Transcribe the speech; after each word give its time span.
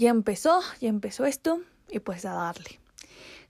ya 0.00 0.08
empezó, 0.08 0.62
ya 0.80 0.88
empezó 0.88 1.26
esto 1.26 1.60
y 1.90 1.98
pues 1.98 2.24
a 2.24 2.32
darle. 2.32 2.80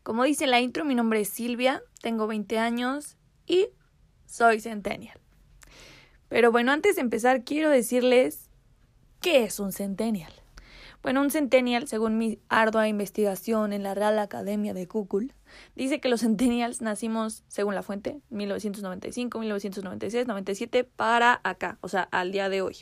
Como 0.03 0.25
dice 0.25 0.49
la 0.49 0.61
intro, 0.61 0.85
mi 0.85 0.97
nombre 0.97 1.21
es 1.21 1.29
Silvia, 1.29 1.81
tengo 2.03 2.27
20 2.27 2.59
años 2.59 3.17
y 3.47 3.69
soy 4.27 4.59
centennial. 4.59 5.17
Pero 6.29 6.51
bueno, 6.51 6.73
antes 6.73 6.97
de 6.97 7.03
empezar 7.03 7.45
quiero 7.45 7.71
decirles 7.71 8.51
qué 9.21 9.45
es 9.45 9.61
un 9.61 9.71
centennial. 9.71 10.33
Bueno, 11.05 11.23
un 11.23 11.31
centennial, 11.31 11.87
según 11.87 12.19
mi 12.19 12.41
ardua 12.49 12.89
investigación 12.89 13.73
en 13.73 13.85
la 13.85 13.95
Real 13.95 14.19
Academia 14.19 14.75
de 14.75 14.87
Google, 14.87 15.33
dice 15.77 16.01
que 16.01 16.09
los 16.09 16.21
centennials 16.21 16.83
nacimos, 16.83 17.45
según 17.47 17.77
la 17.77 17.85
fuente, 17.85 18.21
1995, 18.31 19.39
1996, 19.39 20.27
97 20.27 20.83
para 20.83 21.41
acá, 21.45 21.79
o 21.81 21.89
sea, 21.89 22.03
al 22.11 22.33
día 22.33 22.49
de 22.49 22.61
hoy. 22.61 22.77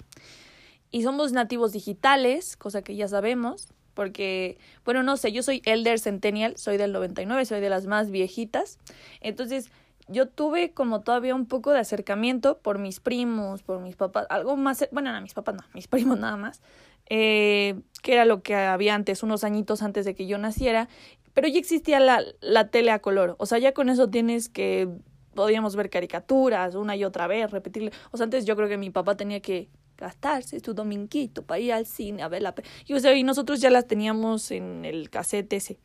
Y 0.91 1.03
somos 1.03 1.33
nativos 1.33 1.72
digitales, 1.72 2.56
cosa 2.56 2.83
que 2.83 2.97
ya 2.97 3.08
sabemos, 3.08 3.69
porque, 3.94 4.58
bueno, 4.84 5.03
no 5.03 5.17
sé, 5.17 5.33
yo 5.33 5.42
soy 5.42 5.61
Elder 5.64 5.98
Centennial, 5.98 6.56
soy 6.56 6.77
del 6.77 6.92
99, 6.92 7.45
soy 7.45 7.61
de 7.61 7.69
las 7.69 7.86
más 7.86 8.11
viejitas. 8.11 8.78
Entonces, 9.20 9.70
yo 10.08 10.28
tuve 10.28 10.72
como 10.72 11.00
todavía 11.00 11.34
un 11.34 11.47
poco 11.47 11.72
de 11.72 11.80
acercamiento 11.80 12.58
por 12.58 12.78
mis 12.78 13.00
primos, 13.00 13.62
por 13.62 13.80
mis 13.80 13.97
papás, 13.97 14.27
algo 14.30 14.56
más, 14.56 14.86
bueno, 14.91 15.12
no, 15.12 15.20
mis 15.20 15.34
papás 15.34 15.55
no, 15.55 15.62
mis 15.75 15.89
primos 15.89 16.19
nada 16.19 16.36
más, 16.36 16.62
eh, 17.11 17.80
que 18.02 18.14
era 18.14 18.25
lo 18.25 18.42
que 18.42 18.55
había 18.55 18.95
antes, 18.95 19.23
unos 19.23 19.45
añitos 19.45 19.83
antes 19.83 20.05
de 20.05 20.14
que 20.14 20.27
yo 20.27 20.39
naciera, 20.39 20.89
pero 21.34 21.48
ya 21.48 21.58
existía 21.58 22.00
la, 22.00 22.23
la 22.41 22.69
tele 22.69 22.91
a 22.91 23.00
color, 23.00 23.36
o 23.39 23.47
sea, 23.47 23.58
ya 23.58 23.73
con 23.73 23.89
eso 23.89 24.08
tienes 24.08 24.48
que, 24.48 24.89
podíamos 25.34 25.77
ver 25.77 25.91
caricaturas 25.91 26.75
una 26.75 26.97
y 26.97 27.05
otra 27.05 27.27
vez, 27.27 27.50
repetirle, 27.50 27.92
o 28.11 28.17
sea, 28.17 28.25
antes 28.25 28.45
yo 28.45 28.56
creo 28.56 28.69
que 28.69 28.78
mi 28.78 28.91
papá 28.91 29.17
tenía 29.17 29.41
que 29.41 29.69
gastarse 29.98 30.60
su 30.60 30.72
dominguito 30.72 31.42
para 31.42 31.58
ir 31.58 31.72
al 31.72 31.84
cine 31.84 32.22
a 32.22 32.28
ver 32.28 32.42
la... 32.42 32.54
Y, 32.86 32.94
o 32.94 33.00
sea, 33.00 33.14
y 33.14 33.24
nosotros 33.24 33.60
ya 33.60 33.68
las 33.68 33.86
teníamos 33.86 34.50
en 34.50 34.84
el 34.84 35.10
cassette 35.10 35.52
ese, 35.52 35.78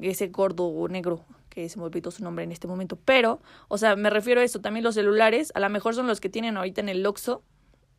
ese 0.00 0.28
gordo 0.28 0.88
negro, 0.88 1.24
que 1.50 1.68
se 1.68 1.78
me 1.78 1.84
olvidó 1.84 2.10
su 2.10 2.22
nombre 2.22 2.44
en 2.44 2.52
este 2.52 2.66
momento, 2.66 2.96
pero, 3.04 3.42
o 3.68 3.76
sea, 3.76 3.96
me 3.96 4.08
refiero 4.08 4.40
a 4.40 4.44
eso, 4.44 4.60
también 4.60 4.84
los 4.84 4.94
celulares, 4.94 5.52
a 5.54 5.60
lo 5.60 5.68
mejor 5.68 5.94
son 5.94 6.06
los 6.06 6.20
que 6.20 6.28
tienen 6.28 6.56
ahorita 6.56 6.80
en 6.80 6.88
el 6.88 7.04
Oxxo, 7.04 7.42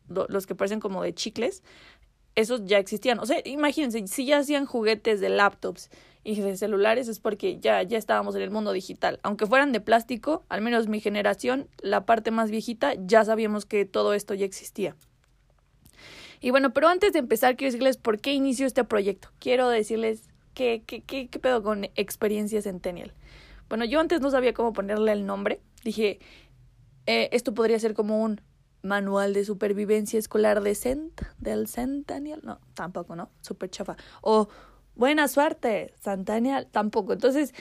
los 0.08 0.46
que 0.46 0.54
parecen 0.54 0.80
como 0.80 1.02
de 1.02 1.14
chicles, 1.14 1.62
esos 2.34 2.64
ya 2.64 2.78
existían. 2.78 3.18
O 3.18 3.26
sea, 3.26 3.40
imagínense, 3.44 4.06
si 4.06 4.26
ya 4.26 4.38
hacían 4.38 4.66
juguetes 4.66 5.20
de 5.20 5.30
laptops 5.30 5.90
y 6.22 6.40
de 6.40 6.56
celulares 6.56 7.08
es 7.08 7.18
porque 7.18 7.58
ya, 7.58 7.82
ya 7.82 7.98
estábamos 7.98 8.36
en 8.36 8.42
el 8.42 8.50
mundo 8.50 8.72
digital. 8.72 9.18
Aunque 9.22 9.46
fueran 9.46 9.72
de 9.72 9.80
plástico, 9.80 10.44
al 10.48 10.60
menos 10.60 10.86
mi 10.86 11.00
generación, 11.00 11.68
la 11.80 12.04
parte 12.04 12.30
más 12.30 12.50
viejita, 12.50 12.94
ya 12.98 13.24
sabíamos 13.24 13.64
que 13.64 13.84
todo 13.84 14.12
esto 14.12 14.34
ya 14.34 14.44
existía. 14.44 14.94
Y 16.40 16.50
bueno, 16.50 16.72
pero 16.72 16.88
antes 16.88 17.12
de 17.12 17.18
empezar, 17.18 17.56
quiero 17.56 17.72
decirles 17.72 17.96
por 17.96 18.20
qué 18.20 18.32
inicio 18.32 18.66
este 18.66 18.84
proyecto. 18.84 19.30
Quiero 19.38 19.68
decirles 19.68 20.28
qué, 20.54 20.82
qué, 20.86 21.02
qué, 21.02 21.28
qué 21.28 21.38
pedo 21.38 21.62
con 21.62 21.84
experiencia 21.94 22.62
Centennial. 22.62 23.12
Bueno, 23.68 23.84
yo 23.84 24.00
antes 24.00 24.20
no 24.20 24.30
sabía 24.30 24.54
cómo 24.54 24.72
ponerle 24.72 25.12
el 25.12 25.26
nombre. 25.26 25.60
Dije, 25.82 26.20
eh, 27.06 27.28
esto 27.32 27.54
podría 27.54 27.78
ser 27.78 27.94
como 27.94 28.22
un 28.22 28.40
manual 28.82 29.34
de 29.34 29.44
supervivencia 29.44 30.18
escolar 30.18 30.62
de 30.62 30.74
Cent, 30.74 31.20
del 31.38 31.66
Centennial, 31.66 32.40
no, 32.44 32.60
tampoco, 32.74 33.16
¿no? 33.16 33.30
Super 33.40 33.70
chafa. 33.70 33.96
O 34.22 34.48
buena 34.94 35.28
suerte, 35.28 35.92
Centennial, 36.00 36.68
tampoco. 36.70 37.12
Entonces, 37.12 37.54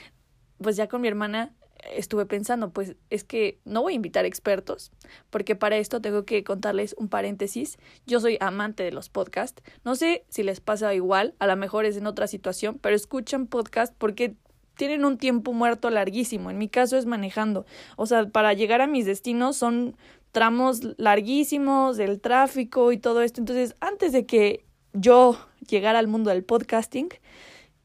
pues 0.61 0.75
ya 0.75 0.88
con 0.88 1.01
mi 1.01 1.07
hermana 1.07 1.53
estuve 1.91 2.25
pensando, 2.25 2.72
pues 2.72 2.96
es 3.09 3.23
que 3.23 3.59
no 3.66 3.81
voy 3.81 3.94
a 3.94 3.96
invitar 3.96 4.25
expertos, 4.25 4.91
porque 5.29 5.56
para 5.56 5.78
esto 5.78 6.01
tengo 6.01 6.25
que 6.25 6.44
contarles 6.44 6.96
un 6.97 7.09
paréntesis. 7.09 7.78
Yo 8.06 8.19
soy 8.19 8.38
amante 8.40 8.84
de 8.84 8.91
los 8.91 9.09
podcasts. 9.09 9.63
No 9.84 9.95
sé 9.95 10.25
si 10.29 10.44
les 10.44 10.59
pasa 10.59 10.94
igual, 10.94 11.35
a 11.40 11.47
lo 11.47 11.56
mejor 11.56 11.85
es 11.85 11.97
en 11.97 12.07
otra 12.07 12.28
situación, 12.28 12.79
pero 12.81 12.95
escuchan 12.95 13.47
podcast 13.47 13.94
porque 13.97 14.35
tienen 14.75 15.06
un 15.06 15.18
tiempo 15.18 15.53
muerto 15.53 15.90
larguísimo. 15.90 16.50
En 16.50 16.57
mi 16.57 16.69
caso 16.69 16.97
es 16.97 17.06
manejando. 17.06 17.66
O 17.95 18.06
sea, 18.06 18.28
para 18.28 18.53
llegar 18.53 18.81
a 18.81 18.88
mis 18.88 19.06
destinos 19.06 19.56
son 19.56 19.95
tramos 20.31 20.81
larguísimos 20.97 21.97
del 21.97 22.19
tráfico 22.19 22.91
y 22.91 22.97
todo 22.97 23.22
esto. 23.22 23.40
Entonces, 23.40 23.75
antes 23.79 24.12
de 24.12 24.25
que 24.25 24.66
yo 24.94 25.38
llegara 25.68 26.00
al 26.00 26.07
mundo 26.07 26.29
del 26.29 26.44
podcasting, 26.44 27.09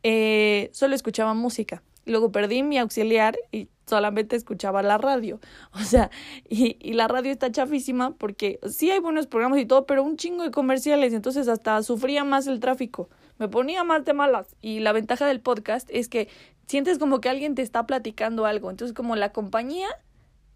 eh, 0.03 0.71
solo 0.73 0.95
escuchaba 0.95 1.35
música. 1.35 1.83
Luego 2.07 2.33
perdí 2.33 2.63
mi 2.63 2.79
auxiliar 2.79 3.39
y 3.53 3.69
solamente 3.91 4.37
escuchaba 4.37 4.83
la 4.83 4.99
radio. 4.99 5.41
O 5.73 5.81
sea, 5.81 6.11
y, 6.49 6.93
la 6.93 7.09
radio 7.09 7.31
está 7.31 7.51
chafísima 7.51 8.13
porque 8.13 8.59
sí 8.69 8.91
hay 8.91 9.01
buenos 9.01 9.27
programas 9.27 9.59
y 9.59 9.67
todo, 9.67 9.87
pero 9.87 10.03
un 10.03 10.17
chingo 10.17 10.43
de 10.43 10.51
comerciales. 10.51 11.13
Entonces 11.13 11.49
hasta 11.49 11.83
sufría 11.83 12.25
más 12.25 12.47
el 12.47 12.61
tráfico. 12.61 13.09
Me 13.39 13.49
ponía 13.49 13.85
más 13.85 14.05
de 14.05 14.13
malas. 14.13 14.57
Y 14.61 14.81
la 14.81 14.93
ventaja 14.93 15.27
del 15.27 15.41
podcast 15.41 15.89
es 15.93 16.09
que 16.09 16.29
sientes 16.67 16.99
como 16.99 17.21
que 17.21 17.29
alguien 17.29 17.55
te 17.55 17.63
está 17.63 17.87
platicando 17.87 18.47
algo. 18.47 18.71
Entonces, 18.71 18.95
como 18.95 19.17
la 19.17 19.33
compañía 19.33 19.89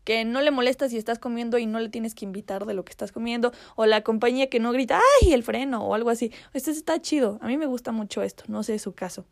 que 0.05 0.25
no 0.25 0.43
le 0.43 0.51
molesta 0.51 0.89
si 0.89 0.99
estás 0.99 1.19
comiendo 1.19 1.59
y 1.59 1.66
no 1.66 1.81
le 1.81 1.89
tienes 1.89 2.15
que 2.15 2.25
invitar 2.25 2.66
de 2.66 2.75
lo 2.75 2.84
que 2.84 2.91
estás 2.91 3.11
comiendo, 3.11 3.53
o 3.75 3.87
la 3.87 4.03
compañía 4.03 4.49
que 4.49 4.61
no 4.61 4.71
grita, 4.71 5.01
¡ay, 5.22 5.33
el 5.33 5.43
freno! 5.43 5.83
o 5.84 5.95
algo 5.95 6.11
así. 6.11 6.31
Esto 6.53 6.71
está 6.71 7.01
chido, 7.01 7.39
a 7.41 7.49
mí 7.49 7.56
me 7.56 7.66
gusta 7.66 7.91
mucho 7.91 8.22
esto, 8.22 8.45
no 8.49 8.62
sé 8.62 8.78
su 8.78 8.93
caso. 8.93 9.25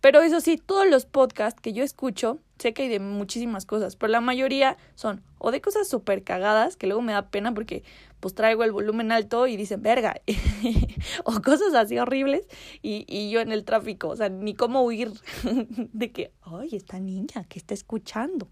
Pero 0.00 0.22
eso 0.22 0.40
sí, 0.40 0.56
todos 0.56 0.88
los 0.88 1.06
podcasts 1.06 1.60
que 1.60 1.72
yo 1.72 1.84
escucho, 1.84 2.38
sé 2.58 2.72
que 2.72 2.82
hay 2.82 2.88
de 2.88 3.00
muchísimas 3.00 3.66
cosas, 3.66 3.96
pero 3.96 4.10
la 4.10 4.20
mayoría 4.20 4.76
son 4.94 5.22
o 5.38 5.50
de 5.50 5.60
cosas 5.60 5.86
súper 5.86 6.22
cagadas, 6.24 6.76
que 6.76 6.86
luego 6.86 7.02
me 7.02 7.12
da 7.12 7.28
pena 7.28 7.52
porque 7.52 7.82
pues 8.18 8.34
traigo 8.34 8.64
el 8.64 8.72
volumen 8.72 9.12
alto 9.12 9.46
y 9.46 9.58
dicen, 9.58 9.82
verga, 9.82 10.18
o 11.24 11.42
cosas 11.42 11.74
así 11.74 11.98
horribles, 11.98 12.46
y, 12.80 13.04
y 13.06 13.28
yo 13.28 13.40
en 13.42 13.52
el 13.52 13.66
tráfico, 13.66 14.08
o 14.08 14.16
sea, 14.16 14.30
ni 14.30 14.54
cómo 14.54 14.82
huir 14.82 15.12
de 15.92 16.10
que, 16.10 16.32
ay, 16.40 16.70
esta 16.72 16.98
niña 16.98 17.44
que 17.46 17.58
está 17.58 17.74
escuchando, 17.74 18.48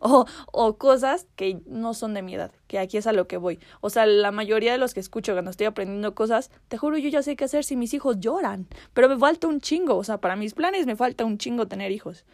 o, 0.00 0.26
o 0.52 0.76
cosas 0.76 1.26
que 1.36 1.62
no 1.64 1.94
son 1.94 2.12
de 2.12 2.20
mi 2.20 2.34
edad, 2.34 2.52
que 2.66 2.78
aquí 2.78 2.98
es 2.98 3.06
a 3.06 3.14
lo 3.14 3.26
que 3.26 3.38
voy. 3.38 3.58
O 3.80 3.88
sea, 3.88 4.04
la 4.04 4.30
mayoría 4.30 4.72
de 4.72 4.78
los 4.78 4.92
que 4.92 5.00
escucho 5.00 5.32
cuando 5.32 5.50
estoy 5.50 5.68
aprendiendo 5.68 6.14
cosas, 6.14 6.50
te 6.68 6.76
juro, 6.76 6.98
yo 6.98 7.08
ya 7.08 7.22
sé 7.22 7.36
qué 7.36 7.44
hacer 7.44 7.64
si 7.64 7.76
mis 7.76 7.94
hijos 7.94 8.20
lloran, 8.20 8.68
pero 8.92 9.08
me 9.08 9.16
falta 9.16 9.46
un 9.46 9.62
chingo, 9.62 9.96
o 9.96 10.04
sea, 10.04 10.18
para 10.18 10.36
mis 10.36 10.52
planes 10.52 10.84
me 10.84 10.96
falta 10.96 11.24
un 11.24 11.38
chingo 11.38 11.66
tener 11.66 11.90
hijos. 11.92 12.26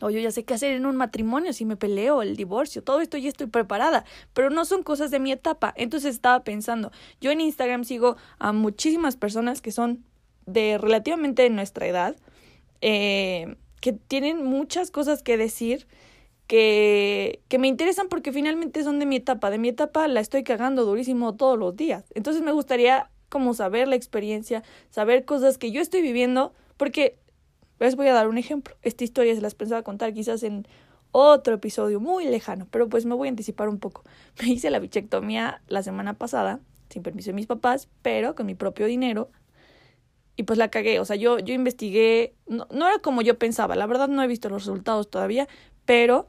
O 0.00 0.10
yo 0.10 0.20
ya 0.20 0.30
sé 0.30 0.44
qué 0.44 0.54
hacer 0.54 0.72
en 0.72 0.86
un 0.86 0.96
matrimonio, 0.96 1.52
si 1.52 1.64
me 1.64 1.76
peleo, 1.76 2.22
el 2.22 2.36
divorcio, 2.36 2.82
todo 2.82 3.00
esto 3.00 3.16
ya 3.18 3.28
estoy 3.28 3.46
preparada, 3.46 4.04
pero 4.32 4.50
no 4.50 4.64
son 4.64 4.82
cosas 4.82 5.10
de 5.10 5.18
mi 5.18 5.32
etapa. 5.32 5.72
Entonces 5.76 6.14
estaba 6.14 6.44
pensando, 6.44 6.92
yo 7.20 7.30
en 7.30 7.40
Instagram 7.40 7.84
sigo 7.84 8.16
a 8.38 8.52
muchísimas 8.52 9.16
personas 9.16 9.60
que 9.60 9.72
son 9.72 10.04
de 10.46 10.78
relativamente 10.78 11.42
de 11.42 11.50
nuestra 11.50 11.86
edad, 11.86 12.16
eh, 12.80 13.56
que 13.80 13.92
tienen 13.92 14.44
muchas 14.44 14.90
cosas 14.90 15.22
que 15.22 15.36
decir, 15.36 15.86
que, 16.46 17.42
que 17.48 17.58
me 17.58 17.68
interesan 17.68 18.08
porque 18.08 18.32
finalmente 18.32 18.82
son 18.82 18.98
de 18.98 19.06
mi 19.06 19.16
etapa. 19.16 19.50
De 19.50 19.58
mi 19.58 19.68
etapa 19.68 20.08
la 20.08 20.20
estoy 20.20 20.42
cagando 20.42 20.84
durísimo 20.84 21.36
todos 21.36 21.58
los 21.58 21.76
días. 21.76 22.04
Entonces 22.14 22.42
me 22.42 22.52
gustaría 22.52 23.10
como 23.28 23.54
saber 23.54 23.88
la 23.88 23.96
experiencia, 23.96 24.62
saber 24.90 25.24
cosas 25.24 25.58
que 25.58 25.70
yo 25.70 25.80
estoy 25.80 26.02
viviendo, 26.02 26.54
porque 26.76 27.18
les 27.86 27.96
voy 27.96 28.08
a 28.08 28.12
dar 28.12 28.28
un 28.28 28.38
ejemplo. 28.38 28.76
Esta 28.82 29.04
historia 29.04 29.34
se 29.34 29.40
las 29.40 29.54
pensaba 29.54 29.82
contar 29.82 30.12
quizás 30.12 30.42
en 30.42 30.66
otro 31.12 31.54
episodio 31.54 32.00
muy 32.00 32.26
lejano, 32.26 32.66
pero 32.70 32.88
pues 32.88 33.06
me 33.06 33.14
voy 33.14 33.28
a 33.28 33.30
anticipar 33.30 33.68
un 33.68 33.78
poco. 33.78 34.04
Me 34.40 34.48
hice 34.48 34.70
la 34.70 34.78
bichectomía 34.78 35.62
la 35.68 35.82
semana 35.82 36.14
pasada, 36.14 36.60
sin 36.90 37.02
permiso 37.02 37.30
de 37.30 37.34
mis 37.34 37.46
papás, 37.46 37.88
pero 38.02 38.34
con 38.34 38.46
mi 38.46 38.54
propio 38.54 38.86
dinero. 38.86 39.30
Y 40.36 40.44
pues 40.44 40.58
la 40.58 40.68
cagué, 40.68 41.00
o 41.00 41.04
sea, 41.04 41.16
yo, 41.16 41.38
yo 41.40 41.52
investigué, 41.52 42.34
no, 42.46 42.68
no 42.70 42.86
era 42.86 42.98
como 43.00 43.22
yo 43.22 43.38
pensaba, 43.38 43.74
la 43.74 43.86
verdad 43.86 44.06
no 44.06 44.22
he 44.22 44.28
visto 44.28 44.48
los 44.48 44.62
resultados 44.62 45.10
todavía, 45.10 45.48
pero 45.84 46.28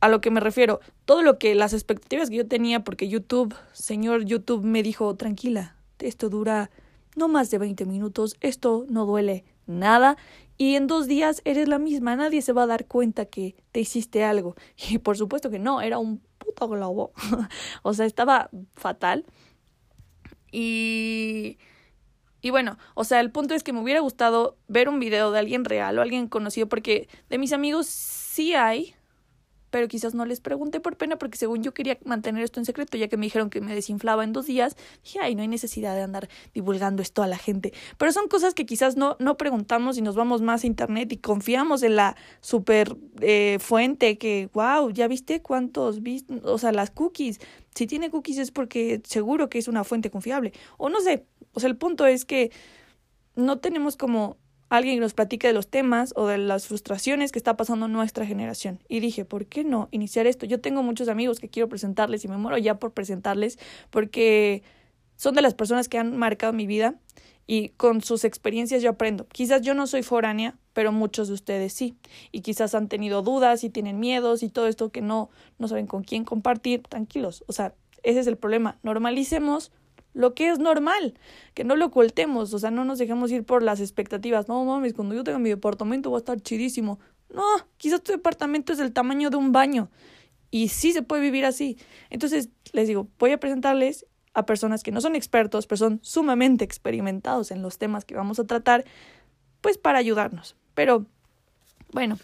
a 0.00 0.08
lo 0.08 0.20
que 0.22 0.30
me 0.30 0.40
refiero, 0.40 0.80
todo 1.04 1.22
lo 1.22 1.38
que 1.38 1.54
las 1.54 1.74
expectativas 1.74 2.30
que 2.30 2.36
yo 2.36 2.46
tenía, 2.46 2.84
porque 2.84 3.08
YouTube, 3.08 3.54
señor 3.72 4.24
YouTube 4.24 4.64
me 4.64 4.82
dijo, 4.82 5.14
tranquila, 5.16 5.76
esto 5.98 6.30
dura 6.30 6.70
no 7.16 7.28
más 7.28 7.50
de 7.50 7.58
20 7.58 7.84
minutos, 7.84 8.36
esto 8.40 8.86
no 8.88 9.06
duele 9.06 9.44
nada 9.66 10.16
y 10.56 10.76
en 10.76 10.86
dos 10.86 11.06
días 11.08 11.42
eres 11.44 11.68
la 11.68 11.78
misma, 11.78 12.16
nadie 12.16 12.42
se 12.42 12.52
va 12.52 12.64
a 12.64 12.66
dar 12.66 12.86
cuenta 12.86 13.26
que 13.26 13.56
te 13.72 13.80
hiciste 13.80 14.24
algo. 14.24 14.54
Y 14.90 14.98
por 14.98 15.16
supuesto 15.16 15.50
que 15.50 15.58
no, 15.58 15.80
era 15.80 15.98
un 15.98 16.20
puto 16.38 16.68
globo. 16.68 17.12
o 17.82 17.94
sea, 17.94 18.06
estaba 18.06 18.50
fatal. 18.74 19.24
Y, 20.52 21.58
Y 22.40 22.50
bueno, 22.50 22.78
o 22.94 23.04
sea, 23.04 23.20
el 23.20 23.30
punto 23.32 23.54
es 23.54 23.64
que 23.64 23.72
me 23.72 23.80
hubiera 23.80 24.00
gustado 24.00 24.58
ver 24.68 24.88
un 24.88 25.00
video 25.00 25.30
de 25.32 25.38
alguien 25.40 25.64
real 25.64 25.98
o 25.98 26.02
alguien 26.02 26.28
conocido, 26.28 26.68
porque 26.68 27.08
de 27.30 27.38
mis 27.38 27.52
amigos 27.52 27.86
sí 27.88 28.54
hay, 28.54 28.94
pero 29.74 29.88
quizás 29.88 30.14
no 30.14 30.24
les 30.24 30.38
pregunté 30.38 30.78
por 30.78 30.96
pena 30.96 31.16
porque 31.18 31.36
según 31.36 31.64
yo 31.64 31.74
quería 31.74 31.98
mantener 32.04 32.44
esto 32.44 32.60
en 32.60 32.64
secreto, 32.64 32.96
ya 32.96 33.08
que 33.08 33.16
me 33.16 33.26
dijeron 33.26 33.50
que 33.50 33.60
me 33.60 33.74
desinflaba 33.74 34.22
en 34.22 34.32
dos 34.32 34.46
días, 34.46 34.76
dije, 35.02 35.18
ay, 35.20 35.34
no 35.34 35.42
hay 35.42 35.48
necesidad 35.48 35.96
de 35.96 36.02
andar 36.02 36.28
divulgando 36.54 37.02
esto 37.02 37.24
a 37.24 37.26
la 37.26 37.36
gente. 37.36 37.72
Pero 37.98 38.12
son 38.12 38.28
cosas 38.28 38.54
que 38.54 38.66
quizás 38.66 38.96
no, 38.96 39.16
no 39.18 39.36
preguntamos 39.36 39.98
y 39.98 40.02
nos 40.02 40.14
vamos 40.14 40.42
más 40.42 40.62
a 40.62 40.68
internet 40.68 41.10
y 41.10 41.16
confiamos 41.16 41.82
en 41.82 41.96
la 41.96 42.14
super 42.40 42.96
eh, 43.20 43.58
fuente 43.58 44.16
que, 44.16 44.48
wow, 44.52 44.90
ya 44.90 45.08
viste 45.08 45.42
cuántos, 45.42 45.98
o 46.44 46.58
sea, 46.58 46.70
las 46.70 46.92
cookies. 46.92 47.40
Si 47.74 47.88
tiene 47.88 48.12
cookies 48.12 48.38
es 48.38 48.52
porque 48.52 49.02
seguro 49.04 49.48
que 49.48 49.58
es 49.58 49.66
una 49.66 49.82
fuente 49.82 50.08
confiable. 50.08 50.52
O 50.78 50.88
no 50.88 51.00
sé, 51.00 51.26
o 51.52 51.58
sea, 51.58 51.68
el 51.68 51.76
punto 51.76 52.06
es 52.06 52.24
que 52.24 52.52
no 53.34 53.58
tenemos 53.58 53.96
como 53.96 54.36
alguien 54.68 55.00
nos 55.00 55.14
platique 55.14 55.46
de 55.46 55.52
los 55.52 55.68
temas 55.68 56.12
o 56.16 56.26
de 56.26 56.38
las 56.38 56.66
frustraciones 56.66 57.32
que 57.32 57.38
está 57.38 57.56
pasando 57.56 57.88
nuestra 57.88 58.26
generación. 58.26 58.80
Y 58.88 59.00
dije, 59.00 59.24
¿por 59.24 59.46
qué 59.46 59.64
no 59.64 59.88
iniciar 59.90 60.26
esto? 60.26 60.46
Yo 60.46 60.60
tengo 60.60 60.82
muchos 60.82 61.08
amigos 61.08 61.40
que 61.40 61.48
quiero 61.48 61.68
presentarles 61.68 62.24
y 62.24 62.28
me 62.28 62.36
muero 62.36 62.58
ya 62.58 62.78
por 62.78 62.92
presentarles 62.92 63.58
porque 63.90 64.62
son 65.16 65.34
de 65.34 65.42
las 65.42 65.54
personas 65.54 65.88
que 65.88 65.98
han 65.98 66.16
marcado 66.16 66.52
mi 66.52 66.66
vida 66.66 66.96
y 67.46 67.70
con 67.70 68.02
sus 68.02 68.24
experiencias 68.24 68.82
yo 68.82 68.90
aprendo. 68.90 69.26
Quizás 69.28 69.62
yo 69.62 69.74
no 69.74 69.86
soy 69.86 70.02
foránea, 70.02 70.56
pero 70.72 70.92
muchos 70.92 71.28
de 71.28 71.34
ustedes 71.34 71.72
sí. 71.72 71.96
Y 72.32 72.40
quizás 72.40 72.74
han 72.74 72.88
tenido 72.88 73.22
dudas 73.22 73.64
y 73.64 73.70
tienen 73.70 74.00
miedos 74.00 74.42
y 74.42 74.48
todo 74.48 74.66
esto 74.66 74.90
que 74.90 75.02
no, 75.02 75.30
no 75.58 75.68
saben 75.68 75.86
con 75.86 76.04
quién 76.04 76.24
compartir. 76.24 76.82
Tranquilos. 76.82 77.44
O 77.46 77.52
sea, 77.52 77.74
ese 78.02 78.20
es 78.20 78.26
el 78.26 78.36
problema. 78.36 78.78
Normalicemos 78.82 79.72
lo 80.14 80.34
que 80.34 80.48
es 80.48 80.58
normal, 80.58 81.14
que 81.52 81.64
no 81.64 81.76
lo 81.76 81.86
ocultemos, 81.86 82.54
o 82.54 82.58
sea, 82.58 82.70
no 82.70 82.84
nos 82.84 82.98
dejemos 82.98 83.30
ir 83.30 83.44
por 83.44 83.62
las 83.62 83.80
expectativas, 83.80 84.48
no 84.48 84.64
mames, 84.64 84.94
cuando 84.94 85.14
yo 85.14 85.24
tenga 85.24 85.38
mi 85.38 85.50
departamento 85.50 86.10
va 86.10 86.18
a 86.18 86.20
estar 86.20 86.40
chidísimo. 86.40 86.98
No, 87.32 87.42
quizás 87.76 88.02
tu 88.02 88.12
departamento 88.12 88.72
es 88.72 88.78
del 88.78 88.92
tamaño 88.92 89.28
de 89.28 89.36
un 89.36 89.52
baño 89.52 89.90
y 90.50 90.68
sí 90.68 90.92
se 90.92 91.02
puede 91.02 91.20
vivir 91.20 91.44
así. 91.44 91.76
Entonces, 92.10 92.48
les 92.72 92.86
digo, 92.86 93.08
voy 93.18 93.32
a 93.32 93.40
presentarles 93.40 94.06
a 94.34 94.46
personas 94.46 94.82
que 94.82 94.92
no 94.92 95.00
son 95.00 95.16
expertos, 95.16 95.66
pero 95.66 95.78
son 95.78 96.00
sumamente 96.02 96.64
experimentados 96.64 97.50
en 97.50 97.60
los 97.60 97.78
temas 97.78 98.04
que 98.04 98.14
vamos 98.14 98.38
a 98.38 98.46
tratar, 98.46 98.84
pues 99.60 99.78
para 99.78 99.98
ayudarnos. 99.98 100.56
Pero, 100.74 101.06
bueno, 101.92 102.18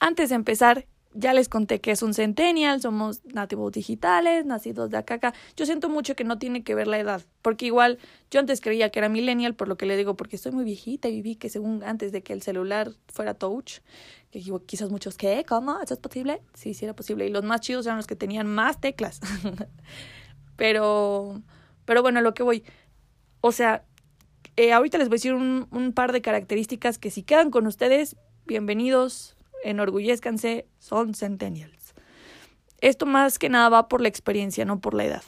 antes 0.00 0.30
de 0.30 0.34
empezar, 0.34 0.86
ya 1.14 1.34
les 1.34 1.48
conté 1.48 1.80
que 1.80 1.90
es 1.90 2.02
un 2.02 2.14
centennial, 2.14 2.80
somos 2.80 3.24
nativos 3.24 3.72
digitales, 3.72 4.46
nacidos 4.46 4.90
de 4.90 4.96
acá, 4.96 5.14
acá. 5.14 5.34
Yo 5.56 5.66
siento 5.66 5.88
mucho 5.88 6.16
que 6.16 6.24
no 6.24 6.38
tiene 6.38 6.62
que 6.62 6.74
ver 6.74 6.86
la 6.86 6.98
edad, 6.98 7.22
porque 7.42 7.66
igual 7.66 7.98
yo 8.30 8.40
antes 8.40 8.60
creía 8.60 8.90
que 8.90 8.98
era 8.98 9.08
millennial, 9.08 9.54
por 9.54 9.68
lo 9.68 9.76
que 9.76 9.86
le 9.86 9.96
digo, 9.96 10.16
porque 10.16 10.36
estoy 10.36 10.52
muy 10.52 10.64
viejita 10.64 11.08
y 11.08 11.16
viví 11.16 11.36
que 11.36 11.48
según 11.48 11.82
antes 11.84 12.12
de 12.12 12.22
que 12.22 12.32
el 12.32 12.42
celular 12.42 12.92
fuera 13.08 13.34
touch, 13.34 13.80
que 14.30 14.42
quizás 14.66 14.90
muchos, 14.90 15.16
¿qué? 15.16 15.44
¿Cómo? 15.46 15.80
¿Eso 15.80 15.94
es 15.94 16.00
posible? 16.00 16.40
Sí, 16.54 16.74
sí 16.74 16.84
era 16.84 16.94
posible. 16.94 17.26
Y 17.26 17.30
los 17.30 17.44
más 17.44 17.60
chidos 17.60 17.86
eran 17.86 17.98
los 17.98 18.06
que 18.06 18.16
tenían 18.16 18.46
más 18.46 18.80
teclas. 18.80 19.20
pero, 20.56 21.42
pero 21.84 22.02
bueno, 22.02 22.22
lo 22.22 22.32
que 22.32 22.42
voy. 22.42 22.64
O 23.42 23.52
sea, 23.52 23.84
eh, 24.56 24.72
ahorita 24.72 24.96
les 24.96 25.08
voy 25.08 25.16
a 25.16 25.18
decir 25.18 25.34
un 25.34 25.92
par 25.94 26.12
de 26.12 26.22
características 26.22 26.98
que 26.98 27.10
si 27.10 27.22
quedan 27.22 27.50
con 27.50 27.66
ustedes, 27.66 28.16
bienvenidos, 28.46 29.36
enorgullezcanse, 29.62 30.66
son 30.78 31.14
centennials. 31.14 31.94
Esto 32.80 33.06
más 33.06 33.38
que 33.38 33.48
nada 33.48 33.68
va 33.68 33.88
por 33.88 34.00
la 34.00 34.08
experiencia, 34.08 34.64
no 34.64 34.80
por 34.80 34.94
la 34.94 35.04
edad. 35.04 35.22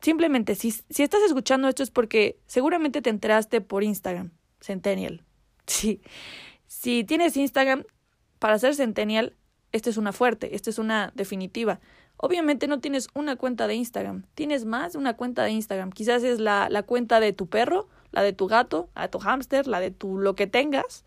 Simplemente, 0.00 0.54
si, 0.54 0.70
si 0.70 1.02
estás 1.02 1.22
escuchando 1.22 1.68
esto 1.68 1.82
es 1.82 1.90
porque 1.90 2.38
seguramente 2.46 3.02
te 3.02 3.10
enteraste 3.10 3.60
por 3.60 3.82
Instagram, 3.82 4.30
centennial. 4.60 5.22
Sí. 5.68 6.00
Si 6.68 7.02
tienes 7.02 7.36
Instagram, 7.36 7.82
para 8.38 8.56
ser 8.60 8.76
centennial, 8.76 9.34
esta 9.72 9.90
es 9.90 9.96
una 9.96 10.12
fuerte, 10.12 10.54
esta 10.54 10.70
es 10.70 10.78
una 10.78 11.12
definitiva. 11.16 11.80
Obviamente 12.16 12.68
no 12.68 12.78
tienes 12.78 13.08
una 13.14 13.34
cuenta 13.34 13.66
de 13.66 13.74
Instagram, 13.74 14.24
tienes 14.36 14.64
más 14.64 14.92
de 14.92 14.98
una 14.98 15.16
cuenta 15.16 15.42
de 15.42 15.50
Instagram. 15.50 15.90
Quizás 15.90 16.22
es 16.22 16.38
la, 16.38 16.68
la 16.70 16.84
cuenta 16.84 17.18
de 17.18 17.32
tu 17.32 17.48
perro, 17.48 17.88
la 18.12 18.22
de 18.22 18.32
tu 18.32 18.46
gato, 18.46 18.88
la 18.94 19.02
de 19.02 19.08
tu 19.08 19.18
hámster, 19.18 19.66
la 19.66 19.80
de 19.80 19.90
tu 19.90 20.18
lo 20.18 20.36
que 20.36 20.46
tengas 20.46 21.04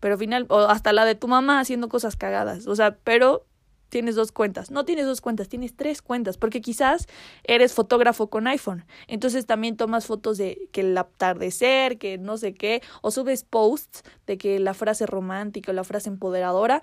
pero 0.00 0.18
final, 0.18 0.46
o 0.48 0.58
hasta 0.60 0.92
la 0.92 1.04
de 1.04 1.14
tu 1.14 1.28
mamá 1.28 1.60
haciendo 1.60 1.88
cosas 1.88 2.16
cagadas, 2.16 2.66
o 2.66 2.74
sea, 2.74 2.96
pero 3.04 3.46
tienes 3.90 4.14
dos 4.14 4.32
cuentas, 4.32 4.70
no 4.70 4.84
tienes 4.84 5.04
dos 5.04 5.20
cuentas, 5.20 5.48
tienes 5.48 5.76
tres 5.76 6.00
cuentas, 6.00 6.38
porque 6.38 6.60
quizás 6.60 7.06
eres 7.44 7.74
fotógrafo 7.74 8.30
con 8.30 8.46
iPhone, 8.46 8.84
entonces 9.06 9.46
también 9.46 9.76
tomas 9.76 10.06
fotos 10.06 10.38
de 10.38 10.68
que 10.72 10.80
el 10.80 10.96
atardecer, 10.96 11.98
que 11.98 12.16
no 12.16 12.38
sé 12.38 12.54
qué, 12.54 12.82
o 13.02 13.10
subes 13.10 13.44
posts 13.44 14.02
de 14.26 14.38
que 14.38 14.58
la 14.58 14.74
frase 14.74 15.06
romántica 15.06 15.72
o 15.72 15.74
la 15.74 15.84
frase 15.84 16.08
empoderadora, 16.08 16.82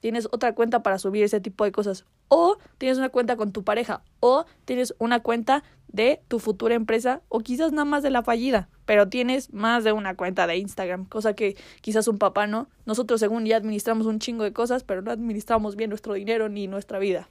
tienes 0.00 0.26
otra 0.32 0.54
cuenta 0.54 0.82
para 0.82 0.98
subir 0.98 1.24
ese 1.24 1.40
tipo 1.40 1.64
de 1.64 1.72
cosas, 1.72 2.04
o 2.28 2.58
tienes 2.78 2.98
una 2.98 3.10
cuenta 3.10 3.36
con 3.36 3.52
tu 3.52 3.62
pareja, 3.62 4.02
o 4.20 4.44
tienes 4.64 4.94
una 4.98 5.20
cuenta 5.20 5.62
de 5.88 6.22
tu 6.28 6.38
futura 6.38 6.74
empresa, 6.74 7.22
o 7.28 7.40
quizás 7.40 7.72
nada 7.72 7.84
más 7.84 8.02
de 8.02 8.10
la 8.10 8.22
fallida 8.22 8.68
pero 8.88 9.06
tienes 9.06 9.52
más 9.52 9.84
de 9.84 9.92
una 9.92 10.16
cuenta 10.16 10.46
de 10.46 10.56
Instagram, 10.56 11.04
cosa 11.04 11.34
que 11.34 11.58
quizás 11.82 12.08
un 12.08 12.16
papá 12.16 12.46
no. 12.46 12.70
Nosotros 12.86 13.20
según 13.20 13.44
ya 13.44 13.58
administramos 13.58 14.06
un 14.06 14.18
chingo 14.18 14.44
de 14.44 14.54
cosas, 14.54 14.82
pero 14.82 15.02
no 15.02 15.10
administramos 15.10 15.76
bien 15.76 15.90
nuestro 15.90 16.14
dinero 16.14 16.48
ni 16.48 16.68
nuestra 16.68 16.98
vida. 16.98 17.28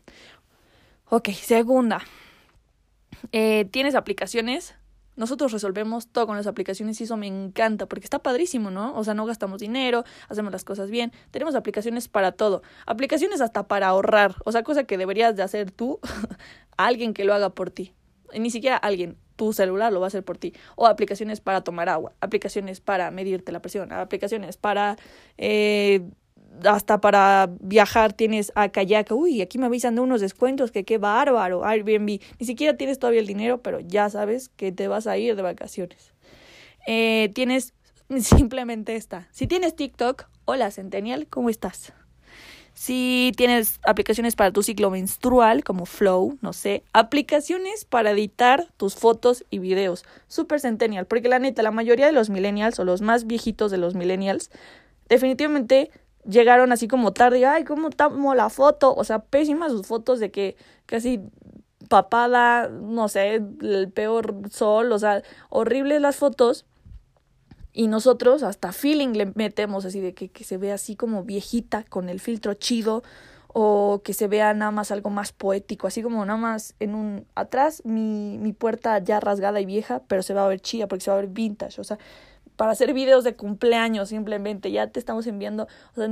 Ok, 1.10 1.30
segunda. 1.30 2.04
Eh, 3.32 3.68
¿Tienes 3.72 3.96
aplicaciones? 3.96 4.76
Nosotros 5.16 5.52
resolvemos 5.52 6.10
todo 6.10 6.28
con 6.28 6.38
las 6.38 6.46
aplicaciones 6.46 7.02
y 7.02 7.06
eso 7.06 7.18
me 7.18 7.26
encanta 7.26 7.88
porque 7.88 8.04
está 8.04 8.20
padrísimo, 8.20 8.70
¿no? 8.70 8.96
O 8.96 9.04
sea, 9.04 9.16
no 9.16 9.26
gastamos 9.26 9.60
dinero, 9.60 10.04
hacemos 10.30 10.52
las 10.52 10.64
cosas 10.64 10.92
bien, 10.92 11.12
tenemos 11.32 11.56
aplicaciones 11.56 12.08
para 12.08 12.34
todo, 12.34 12.62
aplicaciones 12.86 13.42
hasta 13.42 13.68
para 13.68 13.88
ahorrar, 13.88 14.36
o 14.46 14.52
sea, 14.52 14.62
cosa 14.62 14.84
que 14.84 14.96
deberías 14.96 15.36
de 15.36 15.42
hacer 15.42 15.72
tú, 15.72 16.00
alguien 16.78 17.16
que 17.16 17.26
lo 17.26 17.34
haga 17.34 17.50
por 17.50 17.72
ti, 17.72 17.96
ni 18.38 18.50
siquiera 18.50 18.78
alguien, 18.78 19.18
tu 19.36 19.54
celular 19.54 19.94
lo 19.94 20.00
va 20.00 20.08
a 20.08 20.10
hacer 20.10 20.24
por 20.24 20.38
ti. 20.38 20.54
O 20.76 20.88
aplicaciones 20.88 21.42
para 21.42 21.62
tomar 21.62 21.90
agua, 21.90 22.14
aplicaciones 22.22 22.82
para 22.82 23.12
medirte 23.12 23.52
la 23.52 23.62
presión, 23.62 23.92
aplicaciones 23.92 24.58
para... 24.58 24.98
Eh, 25.38 26.02
hasta 26.64 27.00
para 27.02 27.50
viajar 27.60 28.14
tienes 28.14 28.52
a 28.56 28.70
kayak, 28.70 29.12
uy, 29.12 29.42
aquí 29.42 29.60
me 29.60 29.68
avisan 29.68 29.96
de 29.96 30.02
unos 30.02 30.22
descuentos, 30.22 30.72
que 30.72 30.86
qué 30.86 30.98
bárbaro, 30.98 31.64
Airbnb, 31.64 32.20
ni 32.40 32.46
siquiera 32.46 32.76
tienes 32.78 32.98
todavía 32.98 33.20
el 33.20 33.28
dinero, 33.28 33.62
pero 33.62 33.80
ya 33.80 34.10
sabes 34.10 34.50
que 34.50 34.72
te 34.72 34.88
vas 34.88 35.06
a 35.06 35.18
ir 35.18 35.36
de 35.36 35.42
vacaciones. 35.42 36.14
Eh, 36.88 37.32
tienes 37.36 37.74
simplemente 38.22 38.96
esta. 38.96 39.28
Si 39.32 39.48
tienes 39.48 39.76
TikTok, 39.76 40.30
hola 40.46 40.72
Centennial, 40.72 41.28
¿cómo 41.28 41.50
estás? 41.50 41.94
Si 42.78 43.32
tienes 43.36 43.80
aplicaciones 43.82 44.36
para 44.36 44.52
tu 44.52 44.62
ciclo 44.62 44.92
menstrual, 44.92 45.64
como 45.64 45.88
Flow, 45.88 46.38
no 46.42 46.54
sé, 46.54 46.84
aplicaciones 46.94 47.86
para 47.86 48.12
editar 48.12 48.68
tus 48.78 48.94
fotos 48.94 49.44
y 49.50 49.58
videos. 49.58 50.06
Super 50.28 50.60
centennial, 50.60 51.08
porque 51.08 51.28
la 51.28 51.40
neta, 51.40 51.64
la 51.64 51.72
mayoría 51.72 52.06
de 52.06 52.12
los 52.12 52.30
millennials 52.30 52.78
o 52.78 52.86
los 52.86 53.02
más 53.02 53.26
viejitos 53.26 53.72
de 53.72 53.80
los 53.80 53.96
millennials, 53.96 54.52
definitivamente 55.10 55.90
llegaron 56.24 56.72
así 56.72 56.88
como 56.88 57.14
tarde, 57.14 57.48
ay, 57.48 57.64
cómo 57.64 57.90
tomo 57.90 58.36
la 58.36 58.52
foto, 58.52 58.94
o 58.94 59.04
sea, 59.04 59.24
pésimas 59.24 59.72
sus 59.72 59.88
fotos 59.88 60.20
de 60.20 60.30
que 60.30 60.56
casi 60.86 61.20
papada, 61.90 62.70
no 62.70 63.08
sé, 63.08 63.42
el 63.62 63.92
peor 63.92 64.36
sol, 64.52 64.92
o 64.92 65.00
sea, 65.00 65.24
horribles 65.50 66.00
las 66.00 66.18
fotos 66.18 66.64
y 67.78 67.86
nosotros 67.86 68.42
hasta 68.42 68.72
feeling 68.72 69.10
le 69.10 69.28
metemos 69.36 69.86
así 69.86 70.00
de 70.00 70.16
que, 70.16 70.30
que 70.30 70.44
se 70.44 70.58
vea 70.58 70.74
así 70.74 70.96
como 70.96 71.24
viejita 71.24 71.84
con 71.84 72.10
el 72.10 72.20
filtro 72.20 72.56
chido 72.56 73.04
o 73.50 74.02
que 74.04 74.14
se 74.14 74.28
vea 74.28 74.52
nada 74.56 74.72
más 74.72 74.90
algo 74.90 75.12
más 75.12 75.32
poético, 75.32 75.86
así 75.86 76.02
como 76.02 76.26
nada 76.26 76.40
más 76.40 76.74
en 76.80 76.96
un 76.96 77.28
atrás 77.36 77.84
mi, 77.86 78.40
mi 78.40 78.52
puerta 78.52 78.98
ya 78.98 79.20
rasgada 79.20 79.62
y 79.62 79.68
vieja, 79.68 80.02
pero 80.08 80.24
se 80.24 80.34
va 80.34 80.44
a 80.44 80.48
ver 80.48 80.60
chida 80.60 80.88
porque 80.88 81.04
se 81.04 81.12
va 81.12 81.18
a 81.18 81.20
ver 81.22 81.30
vintage, 81.30 81.80
o 81.80 81.84
sea, 81.84 82.00
para 82.56 82.72
hacer 82.72 82.96
videos 82.96 83.24
de 83.24 83.36
cumpleaños 83.36 84.10
simplemente, 84.10 84.72
ya 84.72 84.88
te 84.88 85.00
estamos 85.00 85.28
enviando, 85.28 85.68
o 85.92 85.96
sea, 85.96 86.10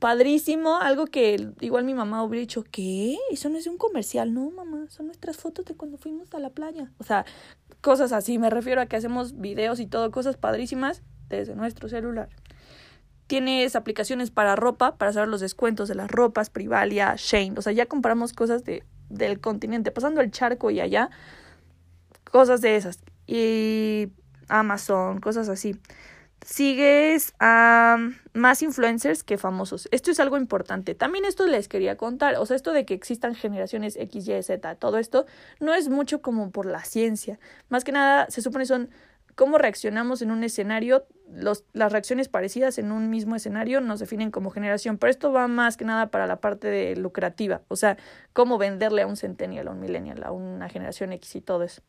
padrísimo, 0.00 0.78
algo 0.78 1.06
que 1.06 1.52
igual 1.60 1.84
mi 1.84 1.94
mamá 1.94 2.24
hubiera 2.24 2.40
dicho, 2.40 2.64
¿qué? 2.68 3.18
Eso 3.30 3.48
no 3.50 3.58
es 3.58 3.66
un 3.66 3.76
comercial, 3.76 4.34
no, 4.34 4.50
mamá, 4.50 4.86
son 4.88 5.06
nuestras 5.06 5.36
fotos 5.36 5.66
de 5.66 5.74
cuando 5.74 5.98
fuimos 5.98 6.34
a 6.34 6.40
la 6.40 6.50
playa. 6.50 6.90
O 6.98 7.04
sea, 7.04 7.24
cosas 7.82 8.10
así, 8.12 8.38
me 8.38 8.50
refiero 8.50 8.80
a 8.80 8.86
que 8.86 8.96
hacemos 8.96 9.38
videos 9.38 9.78
y 9.78 9.86
todo, 9.86 10.10
cosas 10.10 10.36
padrísimas 10.36 11.02
desde 11.28 11.54
nuestro 11.54 11.88
celular. 11.88 12.30
Tienes 13.26 13.76
aplicaciones 13.76 14.30
para 14.30 14.56
ropa, 14.56 14.96
para 14.96 15.12
saber 15.12 15.28
los 15.28 15.40
descuentos 15.40 15.86
de 15.86 15.94
las 15.94 16.10
ropas, 16.10 16.50
Privalia, 16.50 17.14
Shane, 17.16 17.54
o 17.56 17.62
sea, 17.62 17.72
ya 17.72 17.86
compramos 17.86 18.32
cosas 18.32 18.64
de, 18.64 18.82
del 19.10 19.38
continente, 19.38 19.92
pasando 19.92 20.22
el 20.22 20.30
charco 20.30 20.70
y 20.70 20.80
allá, 20.80 21.10
cosas 22.24 22.62
de 22.62 22.76
esas. 22.76 23.00
Y 23.26 24.08
Amazon, 24.48 25.20
cosas 25.20 25.48
así 25.50 25.78
sigues 26.44 27.34
a 27.38 27.98
más 28.32 28.62
influencers 28.62 29.22
que 29.22 29.38
famosos. 29.38 29.88
Esto 29.90 30.10
es 30.10 30.20
algo 30.20 30.36
importante. 30.36 30.94
También 30.94 31.24
esto 31.24 31.46
les 31.46 31.68
quería 31.68 31.96
contar. 31.96 32.36
O 32.36 32.46
sea, 32.46 32.56
esto 32.56 32.72
de 32.72 32.84
que 32.84 32.94
existan 32.94 33.34
generaciones 33.34 33.96
X, 33.96 34.28
Y, 34.28 34.42
Z, 34.42 34.74
todo 34.76 34.98
esto 34.98 35.26
no 35.60 35.74
es 35.74 35.88
mucho 35.88 36.22
como 36.22 36.50
por 36.50 36.66
la 36.66 36.84
ciencia. 36.84 37.38
Más 37.68 37.84
que 37.84 37.92
nada, 37.92 38.26
se 38.30 38.42
supone 38.42 38.66
son 38.66 38.90
cómo 39.34 39.58
reaccionamos 39.58 40.20
en 40.22 40.30
un 40.30 40.44
escenario, 40.44 41.06
los, 41.32 41.64
las 41.72 41.92
reacciones 41.92 42.28
parecidas 42.28 42.78
en 42.78 42.92
un 42.92 43.08
mismo 43.08 43.36
escenario 43.36 43.80
nos 43.80 44.00
definen 44.00 44.30
como 44.30 44.50
generación, 44.50 44.98
pero 44.98 45.10
esto 45.10 45.32
va 45.32 45.48
más 45.48 45.78
que 45.78 45.86
nada 45.86 46.10
para 46.10 46.26
la 46.26 46.40
parte 46.40 46.68
de 46.68 46.94
lucrativa, 46.96 47.62
o 47.68 47.76
sea, 47.76 47.96
cómo 48.34 48.58
venderle 48.58 49.00
a 49.00 49.06
un 49.06 49.16
centennial, 49.16 49.68
a 49.68 49.70
un 49.70 49.80
millennial, 49.80 50.22
a 50.24 50.32
una 50.32 50.68
generación 50.68 51.14
X 51.14 51.36
y 51.36 51.40
todo 51.40 51.62
eso. 51.62 51.80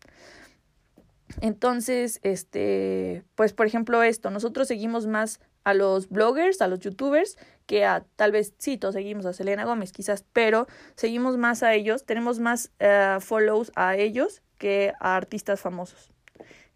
Entonces, 1.39 2.19
este, 2.23 3.23
pues 3.35 3.53
por 3.53 3.65
ejemplo 3.65 4.03
esto, 4.03 4.29
nosotros 4.29 4.67
seguimos 4.67 5.07
más 5.07 5.39
a 5.63 5.73
los 5.73 6.09
bloggers, 6.09 6.61
a 6.61 6.67
los 6.67 6.79
youtubers, 6.79 7.37
que 7.65 7.85
a 7.85 8.03
tal 8.15 8.31
vez 8.31 8.53
sí, 8.57 8.77
todos 8.77 8.95
seguimos 8.95 9.25
a 9.25 9.33
Selena 9.33 9.65
Gómez 9.65 9.91
quizás, 9.91 10.25
pero 10.33 10.67
seguimos 10.95 11.37
más 11.37 11.63
a 11.63 11.73
ellos, 11.73 12.05
tenemos 12.05 12.39
más 12.39 12.71
uh, 12.79 13.19
follows 13.21 13.71
a 13.75 13.95
ellos 13.95 14.41
que 14.57 14.93
a 14.99 15.15
artistas 15.15 15.61
famosos. 15.61 16.11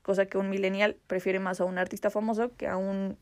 Cosa 0.02 0.28
que 0.28 0.38
un 0.38 0.50
millennial 0.50 0.98
prefiere 1.08 1.40
más 1.40 1.60
a 1.60 1.66
un 1.66 1.78
artista 1.80 2.10
famoso 2.10 2.52
que 2.56 2.68
a 2.68 2.78
un 2.78 3.18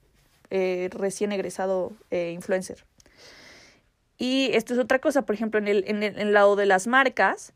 eh, 0.49 0.89
recién 0.91 1.31
egresado 1.31 1.93
eh, 2.11 2.31
influencer. 2.31 2.85
Y 4.17 4.51
esto 4.53 4.73
es 4.73 4.79
otra 4.79 4.99
cosa, 4.99 5.25
por 5.25 5.33
ejemplo, 5.33 5.59
en 5.59 5.67
el, 5.67 5.83
en 5.87 6.03
el 6.03 6.33
lado 6.33 6.55
de 6.55 6.65
las 6.65 6.87
marcas, 6.87 7.53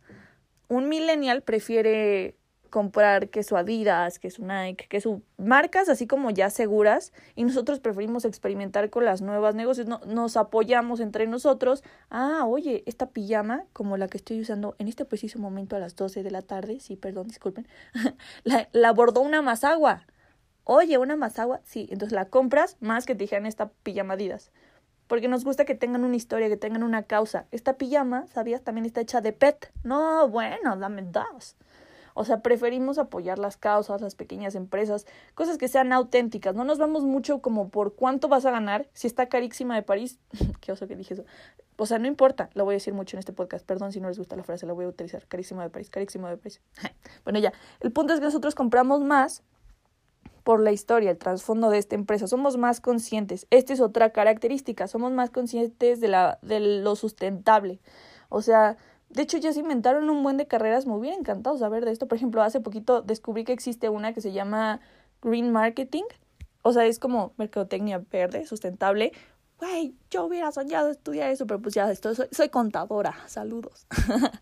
un 0.69 0.89
millennial 0.89 1.43
prefiere 1.43 2.35
comprar 2.67 3.29
que 3.29 3.43
su 3.43 3.57
Adidas, 3.57 4.19
que 4.19 4.29
su 4.29 4.45
Nike, 4.45 4.87
que 4.87 5.01
su 5.01 5.21
marcas 5.37 5.89
así 5.89 6.07
como 6.07 6.29
ya 6.29 6.49
seguras 6.49 7.13
y 7.35 7.43
nosotros 7.43 7.79
preferimos 7.79 8.25
experimentar 8.25 8.89
con 8.89 9.05
las 9.05 9.21
nuevas 9.21 9.55
negocios, 9.55 9.87
no, 9.87 9.99
nos 10.05 10.37
apoyamos 10.37 10.99
entre 10.99 11.27
nosotros. 11.27 11.83
Ah, 12.09 12.45
oye, 12.45 12.83
esta 12.85 13.09
pijama 13.09 13.65
como 13.73 13.97
la 13.97 14.07
que 14.07 14.17
estoy 14.17 14.41
usando 14.41 14.75
en 14.79 14.87
este 14.87 15.05
preciso 15.05 15.39
momento 15.39 15.75
a 15.75 15.79
las 15.79 15.95
12 15.95 16.23
de 16.23 16.31
la 16.31 16.41
tarde, 16.41 16.79
sí, 16.79 16.95
perdón, 16.95 17.27
disculpen, 17.27 17.67
la, 18.43 18.69
la 18.71 18.91
bordó 18.91 19.21
una 19.21 19.41
mazagua. 19.41 20.05
Oye, 20.63 20.97
una 20.97 21.15
mazagua, 21.15 21.61
sí, 21.63 21.87
entonces 21.91 22.13
la 22.13 22.25
compras 22.25 22.77
más 22.81 23.05
que 23.05 23.15
te 23.15 23.19
dijeran 23.19 23.45
esta 23.45 23.69
pijama 23.83 24.15
Adidas. 24.15 24.51
Porque 25.07 25.29
nos 25.29 25.45
gusta 25.45 25.65
que 25.65 25.75
tengan 25.75 26.03
una 26.03 26.17
historia, 26.17 26.49
que 26.49 26.57
tengan 26.57 26.83
una 26.83 27.03
causa. 27.03 27.45
Esta 27.51 27.77
pijama, 27.77 28.27
¿sabías? 28.27 28.61
También 28.61 28.85
está 28.85 29.01
hecha 29.01 29.21
de 29.21 29.31
PET. 29.31 29.71
No, 29.83 30.27
bueno, 30.27 30.75
dame 30.75 31.01
dos. 31.03 31.55
O 32.19 32.25
sea, 32.25 32.41
preferimos 32.41 32.97
apoyar 32.97 33.37
las 33.37 33.57
causas, 33.57 34.01
las 34.01 34.15
pequeñas 34.15 34.55
empresas, 34.55 35.05
cosas 35.35 35.59
que 35.59 35.67
sean 35.67 35.93
auténticas. 35.93 36.55
No 36.55 36.63
nos 36.63 36.79
vamos 36.79 37.03
mucho 37.03 37.43
como 37.43 37.69
por 37.69 37.93
cuánto 37.93 38.27
vas 38.27 38.43
a 38.47 38.49
ganar. 38.49 38.87
Si 38.93 39.05
está 39.05 39.29
carísima 39.29 39.75
de 39.75 39.83
París, 39.83 40.17
qué 40.59 40.71
oso 40.71 40.87
que 40.87 40.95
dije 40.95 41.13
eso. 41.13 41.25
O 41.75 41.85
sea, 41.85 41.99
no 41.99 42.07
importa, 42.07 42.49
lo 42.55 42.65
voy 42.65 42.73
a 42.73 42.77
decir 42.77 42.95
mucho 42.95 43.15
en 43.15 43.19
este 43.19 43.33
podcast. 43.33 43.63
Perdón 43.63 43.91
si 43.91 44.01
no 44.01 44.07
les 44.07 44.17
gusta 44.17 44.35
la 44.35 44.41
frase, 44.41 44.65
la 44.65 44.73
voy 44.73 44.85
a 44.85 44.87
utilizar. 44.87 45.27
Carísima 45.27 45.61
de 45.61 45.69
París, 45.69 45.91
carísimo 45.91 46.27
de 46.27 46.37
París. 46.37 46.59
bueno, 47.23 47.37
ya. 47.37 47.53
El 47.81 47.91
punto 47.91 48.13
es 48.13 48.19
que 48.19 48.25
nosotros 48.25 48.55
compramos 48.55 49.01
más 49.01 49.43
por 50.43 50.59
la 50.59 50.71
historia, 50.71 51.11
el 51.11 51.19
trasfondo 51.19 51.69
de 51.69 51.77
esta 51.77 51.93
empresa. 51.93 52.25
Somos 52.25 52.57
más 52.57 52.81
conscientes. 52.81 53.45
Esta 53.51 53.73
es 53.73 53.79
otra 53.79 54.09
característica. 54.09 54.87
Somos 54.87 55.11
más 55.11 55.29
conscientes 55.29 56.01
de, 56.01 56.07
la, 56.07 56.39
de 56.41 56.81
lo 56.81 56.95
sustentable. 56.95 57.79
O 58.29 58.41
sea, 58.41 58.75
de 59.09 59.21
hecho, 59.21 59.37
ya 59.37 59.53
se 59.53 59.61
inventaron 59.61 60.09
un 60.09 60.21
buen 60.23 60.37
de 60.37 60.47
carreras. 60.47 60.85
Me 60.85 60.93
hubiera 60.93 61.15
encantado 61.15 61.57
saber 61.57 61.85
de 61.85 61.91
esto. 61.91 62.07
Por 62.07 62.17
ejemplo, 62.17 62.41
hace 62.41 62.59
poquito 62.59 63.01
descubrí 63.01 63.43
que 63.45 63.53
existe 63.53 63.89
una 63.89 64.13
que 64.13 64.21
se 64.21 64.31
llama 64.31 64.81
Green 65.21 65.51
Marketing. 65.51 66.03
O 66.61 66.73
sea, 66.73 66.85
es 66.85 66.99
como 66.99 67.33
mercadotecnia 67.37 68.03
verde, 68.11 68.45
sustentable. 68.45 69.13
Güey, 69.59 69.95
yo 70.11 70.25
hubiera 70.25 70.51
soñado 70.51 70.89
estudiar 70.89 71.31
eso, 71.31 71.47
pero 71.47 71.61
pues 71.61 71.73
ya 71.73 71.93
soy, 71.95 72.15
soy 72.31 72.49
contadora. 72.49 73.15
Saludos. 73.27 73.87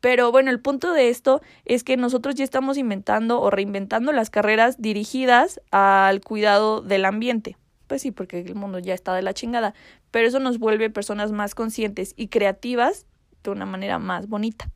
Pero 0.00 0.32
bueno, 0.32 0.50
el 0.50 0.60
punto 0.60 0.94
de 0.94 1.10
esto 1.10 1.42
es 1.66 1.84
que 1.84 1.98
nosotros 1.98 2.34
ya 2.34 2.42
estamos 2.42 2.78
inventando 2.78 3.38
o 3.40 3.50
reinventando 3.50 4.12
las 4.12 4.30
carreras 4.30 4.80
dirigidas 4.80 5.60
al 5.72 6.22
cuidado 6.22 6.80
del 6.80 7.04
ambiente. 7.04 7.58
Pues 7.86 8.00
sí, 8.00 8.10
porque 8.10 8.40
el 8.40 8.54
mundo 8.54 8.78
ya 8.78 8.94
está 8.94 9.14
de 9.14 9.20
la 9.20 9.34
chingada. 9.34 9.74
Pero 10.10 10.26
eso 10.26 10.38
nos 10.38 10.58
vuelve 10.58 10.88
personas 10.88 11.32
más 11.32 11.54
conscientes 11.54 12.14
y 12.16 12.28
creativas 12.28 13.04
de 13.42 13.50
una 13.50 13.66
manera 13.66 13.98
más 13.98 14.28
bonita. 14.28 14.70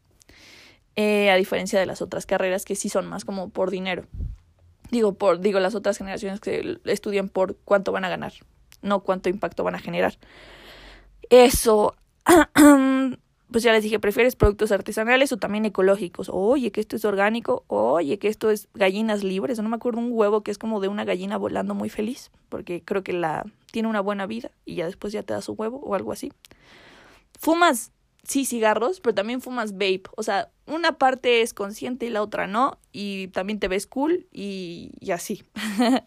Eh, 0.96 1.30
a 1.30 1.36
diferencia 1.36 1.80
de 1.80 1.86
las 1.86 2.02
otras 2.02 2.24
carreras 2.24 2.64
que 2.64 2.76
sí 2.76 2.88
son 2.88 3.06
más 3.06 3.24
como 3.24 3.48
por 3.48 3.70
dinero. 3.70 4.04
Digo, 4.90 5.14
por, 5.14 5.40
digo, 5.40 5.58
las 5.58 5.74
otras 5.74 5.98
generaciones 5.98 6.40
que 6.40 6.78
estudian 6.84 7.28
por 7.28 7.56
cuánto 7.64 7.90
van 7.90 8.04
a 8.04 8.08
ganar, 8.08 8.32
no 8.82 9.00
cuánto 9.00 9.28
impacto 9.28 9.64
van 9.64 9.74
a 9.74 9.80
generar. 9.80 10.18
Eso. 11.30 11.96
pues 13.50 13.62
ya 13.62 13.72
les 13.72 13.82
dije, 13.82 14.00
¿prefieres 14.00 14.36
productos 14.36 14.72
artesanales 14.72 15.32
o 15.32 15.36
también 15.36 15.64
ecológicos? 15.64 16.28
Oye, 16.32 16.72
que 16.72 16.80
esto 16.80 16.96
es 16.96 17.04
orgánico. 17.04 17.64
Oye, 17.68 18.18
que 18.18 18.28
esto 18.28 18.50
es 18.50 18.68
gallinas 18.74 19.22
libres. 19.24 19.58
No 19.60 19.68
me 19.68 19.76
acuerdo 19.76 20.00
un 20.00 20.10
huevo 20.10 20.42
que 20.42 20.50
es 20.50 20.58
como 20.58 20.80
de 20.80 20.88
una 20.88 21.04
gallina 21.04 21.36
volando 21.36 21.74
muy 21.74 21.88
feliz, 21.88 22.30
porque 22.48 22.82
creo 22.84 23.02
que 23.02 23.12
la 23.12 23.44
tiene 23.70 23.88
una 23.88 24.00
buena 24.00 24.26
vida 24.26 24.50
y 24.64 24.76
ya 24.76 24.86
después 24.86 25.12
ya 25.12 25.22
te 25.22 25.34
da 25.34 25.40
su 25.40 25.52
huevo 25.52 25.78
o 25.78 25.94
algo 25.94 26.12
así. 26.12 26.32
¿Fumas? 27.38 27.92
Sí 28.24 28.44
cigarros, 28.44 29.00
pero 29.00 29.14
también 29.14 29.40
fumas 29.40 29.72
vape. 29.72 30.04
O 30.16 30.22
sea, 30.22 30.50
una 30.66 30.98
parte 30.98 31.42
es 31.42 31.54
consciente 31.54 32.06
y 32.06 32.10
la 32.10 32.22
otra 32.22 32.46
no. 32.46 32.78
Y 32.92 33.28
también 33.28 33.60
te 33.60 33.68
ves 33.68 33.86
cool 33.86 34.26
y, 34.32 34.92
y 35.00 35.12
así. 35.12 35.44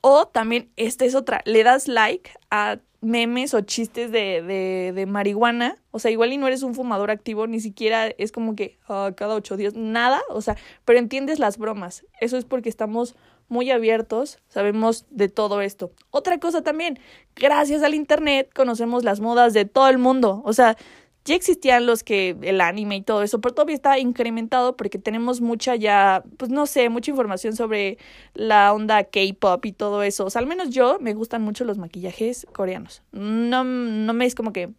o 0.00 0.26
también, 0.26 0.70
esta 0.76 1.04
es 1.04 1.14
otra, 1.14 1.42
le 1.44 1.62
das 1.62 1.88
like 1.88 2.30
a 2.50 2.78
memes 3.00 3.52
o 3.54 3.60
chistes 3.60 4.10
de, 4.10 4.42
de, 4.42 4.92
de 4.94 5.06
marihuana. 5.06 5.76
O 5.90 5.98
sea, 5.98 6.10
igual 6.10 6.32
y 6.32 6.38
no 6.38 6.46
eres 6.46 6.62
un 6.62 6.74
fumador 6.74 7.10
activo, 7.10 7.46
ni 7.46 7.60
siquiera 7.60 8.06
es 8.06 8.32
como 8.32 8.56
que 8.56 8.78
ah, 8.88 9.12
cada 9.16 9.34
ocho 9.34 9.56
días, 9.56 9.74
nada. 9.74 10.22
O 10.30 10.40
sea, 10.40 10.56
pero 10.84 10.98
entiendes 10.98 11.38
las 11.38 11.58
bromas. 11.58 12.04
Eso 12.20 12.36
es 12.36 12.44
porque 12.44 12.68
estamos 12.68 13.14
muy 13.48 13.70
abiertos, 13.70 14.38
sabemos 14.48 15.06
de 15.10 15.28
todo 15.28 15.60
esto. 15.60 15.92
Otra 16.10 16.38
cosa 16.38 16.62
también, 16.62 16.98
gracias 17.36 17.82
al 17.82 17.94
Internet 17.94 18.50
conocemos 18.54 19.04
las 19.04 19.20
modas 19.20 19.52
de 19.52 19.66
todo 19.66 19.88
el 19.88 19.98
mundo. 19.98 20.42
O 20.44 20.52
sea, 20.54 20.76
ya 21.24 21.34
existían 21.34 21.86
los 21.86 22.02
que 22.02 22.36
el 22.42 22.60
anime 22.60 22.96
y 22.96 23.02
todo 23.02 23.22
eso, 23.22 23.40
pero 23.40 23.54
todavía 23.54 23.74
está 23.74 23.98
incrementado 23.98 24.76
porque 24.76 24.98
tenemos 24.98 25.40
mucha 25.40 25.74
ya, 25.74 26.22
pues 26.36 26.50
no 26.50 26.66
sé, 26.66 26.88
mucha 26.90 27.10
información 27.10 27.56
sobre 27.56 27.98
la 28.34 28.72
onda 28.72 29.04
K-pop 29.04 29.64
y 29.64 29.72
todo 29.72 30.02
eso. 30.02 30.26
O 30.26 30.30
sea, 30.30 30.40
al 30.40 30.46
menos 30.46 30.70
yo 30.70 30.98
me 31.00 31.14
gustan 31.14 31.42
mucho 31.42 31.64
los 31.64 31.78
maquillajes 31.78 32.46
coreanos. 32.52 33.02
No, 33.12 33.64
no 33.64 34.12
me 34.12 34.26
es 34.26 34.34
como 34.34 34.52
que 34.52 34.70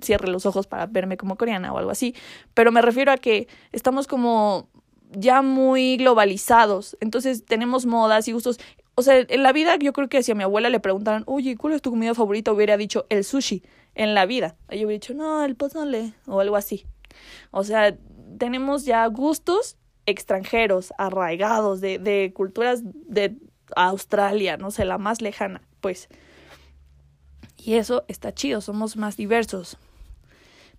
cierre 0.00 0.28
los 0.28 0.46
ojos 0.46 0.66
para 0.66 0.86
verme 0.86 1.16
como 1.16 1.36
coreana 1.36 1.72
o 1.72 1.78
algo 1.78 1.90
así, 1.90 2.14
pero 2.54 2.72
me 2.72 2.82
refiero 2.82 3.12
a 3.12 3.16
que 3.18 3.46
estamos 3.72 4.06
como 4.06 4.68
ya 5.10 5.42
muy 5.42 5.98
globalizados, 5.98 6.96
entonces 7.00 7.44
tenemos 7.44 7.86
modas 7.86 8.26
y 8.28 8.32
gustos. 8.32 8.58
O 8.94 9.02
sea, 9.02 9.18
en 9.18 9.42
la 9.42 9.52
vida 9.52 9.76
yo 9.76 9.92
creo 9.92 10.08
que 10.08 10.22
si 10.22 10.32
a 10.32 10.34
mi 10.34 10.42
abuela 10.42 10.68
le 10.68 10.80
preguntaran, 10.80 11.24
oye, 11.26 11.56
¿cuál 11.56 11.74
es 11.74 11.82
tu 11.82 11.90
comida 11.90 12.14
favorita? 12.14 12.52
hubiera 12.52 12.76
dicho 12.76 13.06
el 13.08 13.24
sushi 13.24 13.62
en 13.94 14.14
la 14.14 14.26
vida. 14.26 14.56
Yo 14.68 14.86
hubiera 14.86 14.92
dicho, 14.92 15.14
no, 15.14 15.44
el 15.44 15.56
pozole 15.56 16.12
o 16.26 16.40
algo 16.40 16.56
así. 16.56 16.84
O 17.50 17.64
sea, 17.64 17.96
tenemos 18.38 18.84
ya 18.84 19.06
gustos 19.06 19.76
extranjeros, 20.04 20.92
arraigados, 20.98 21.80
de, 21.80 21.98
de 21.98 22.32
culturas 22.34 22.82
de 22.84 23.36
Australia, 23.76 24.56
no 24.56 24.70
sé, 24.70 24.84
la 24.84 24.98
más 24.98 25.22
lejana, 25.22 25.62
pues. 25.80 26.08
Y 27.56 27.74
eso 27.74 28.04
está 28.08 28.34
chido, 28.34 28.60
somos 28.60 28.96
más 28.96 29.16
diversos. 29.16 29.78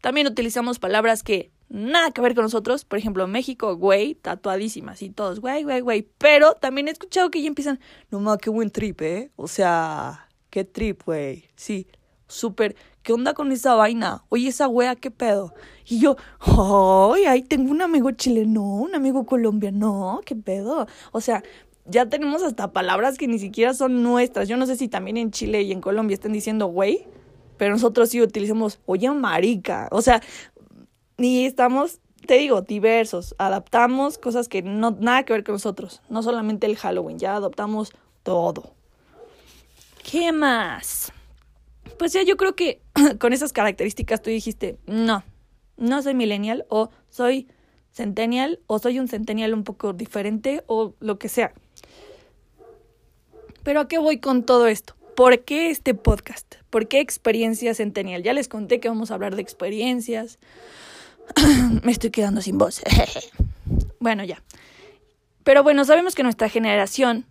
También 0.01 0.27
utilizamos 0.27 0.79
palabras 0.79 1.23
que 1.23 1.52
nada 1.73 2.11
que 2.11 2.21
ver 2.21 2.35
con 2.35 2.43
nosotros, 2.43 2.85
por 2.85 2.99
ejemplo, 2.99 3.27
México, 3.27 3.75
güey, 3.75 4.13
tatuadísimas 4.13 5.01
y 5.01 5.09
todos, 5.09 5.39
güey, 5.39 5.63
güey, 5.63 5.81
güey. 5.81 6.07
Pero 6.19 6.53
también 6.53 6.87
he 6.87 6.91
escuchado 6.91 7.31
que 7.31 7.41
ya 7.41 7.47
empiezan, 7.47 7.79
no 8.11 8.19
más, 8.19 8.37
qué 8.37 8.51
buen 8.51 8.69
trip, 8.69 9.01
¿eh? 9.01 9.31
O 9.35 9.47
sea, 9.47 10.29
qué 10.51 10.63
trip, 10.63 11.01
güey. 11.03 11.45
Sí, 11.55 11.87
súper, 12.27 12.75
¿qué 13.01 13.11
onda 13.11 13.33
con 13.33 13.51
esa 13.51 13.73
vaina? 13.73 14.23
Oye, 14.29 14.49
esa 14.49 14.67
wea, 14.67 14.95
¿qué 14.95 15.09
pedo? 15.09 15.55
Y 15.87 15.99
yo, 15.99 16.15
ay, 16.39 17.25
ahí 17.25 17.41
tengo 17.41 17.71
un 17.71 17.81
amigo 17.81 18.11
chileno, 18.11 18.63
un 18.63 18.93
amigo 18.93 19.25
colombiano, 19.25 20.21
¿qué 20.25 20.35
pedo? 20.35 20.85
O 21.11 21.21
sea, 21.21 21.41
ya 21.85 22.07
tenemos 22.07 22.43
hasta 22.43 22.71
palabras 22.71 23.17
que 23.17 23.27
ni 23.27 23.39
siquiera 23.39 23.73
son 23.73 24.03
nuestras. 24.03 24.47
Yo 24.47 24.57
no 24.57 24.67
sé 24.67 24.77
si 24.77 24.87
también 24.87 25.17
en 25.17 25.31
Chile 25.31 25.63
y 25.63 25.71
en 25.71 25.81
Colombia 25.81 26.13
están 26.13 26.33
diciendo 26.33 26.67
güey, 26.67 27.07
pero 27.57 27.73
nosotros 27.73 28.09
sí 28.09 28.21
utilizamos, 28.21 28.79
oye, 28.85 29.09
marica. 29.11 29.87
O 29.91 30.01
sea, 30.01 30.21
ni 31.17 31.45
estamos, 31.45 31.99
te 32.25 32.35
digo, 32.35 32.61
diversos. 32.61 33.35
Adaptamos 33.37 34.17
cosas 34.17 34.47
que 34.47 34.61
no 34.61 34.91
nada 34.91 35.23
que 35.23 35.33
ver 35.33 35.43
con 35.43 35.53
nosotros. 35.53 36.01
No 36.09 36.23
solamente 36.23 36.67
el 36.67 36.77
Halloween, 36.77 37.19
ya 37.19 37.35
adoptamos 37.35 37.91
todo. 38.23 38.73
¿Qué 40.09 40.31
más? 40.31 41.11
Pues 41.97 42.13
ya 42.13 42.23
yo 42.23 42.37
creo 42.37 42.55
que 42.55 42.81
con 43.19 43.33
esas 43.33 43.53
características 43.53 44.21
tú 44.21 44.29
dijiste, 44.29 44.77
no, 44.85 45.23
no 45.77 46.01
soy 46.01 46.13
millennial 46.13 46.65
o 46.69 46.89
soy 47.09 47.47
centennial 47.91 48.59
o 48.67 48.79
soy 48.79 48.99
un 48.99 49.07
centennial 49.07 49.53
un 49.53 49.63
poco 49.63 49.93
diferente 49.93 50.63
o 50.67 50.95
lo 50.99 51.19
que 51.19 51.29
sea. 51.29 51.53
Pero 53.63 53.79
¿a 53.79 53.87
qué 53.87 53.97
voy 53.97 54.19
con 54.19 54.43
todo 54.43 54.67
esto? 54.67 54.95
¿Por 55.15 55.43
qué 55.43 55.69
este 55.69 55.93
podcast? 55.93 56.55
¿Por 56.69 56.87
qué 56.87 56.99
experiencia 56.99 57.75
centennial? 57.75 58.23
Ya 58.23 58.33
les 58.33 58.47
conté 58.47 58.79
que 58.79 58.89
vamos 58.89 59.11
a 59.11 59.13
hablar 59.13 59.35
de 59.35 59.41
experiencias. 59.41 60.39
Me 61.83 61.91
estoy 61.91 62.09
quedando 62.09 62.41
sin 62.41 62.57
voz. 62.57 62.81
bueno, 63.99 64.23
ya. 64.23 64.41
Pero 65.43 65.61
bueno, 65.61 65.85
sabemos 65.85 66.15
que 66.15 66.23
nuestra 66.23 66.49
generación 66.49 67.25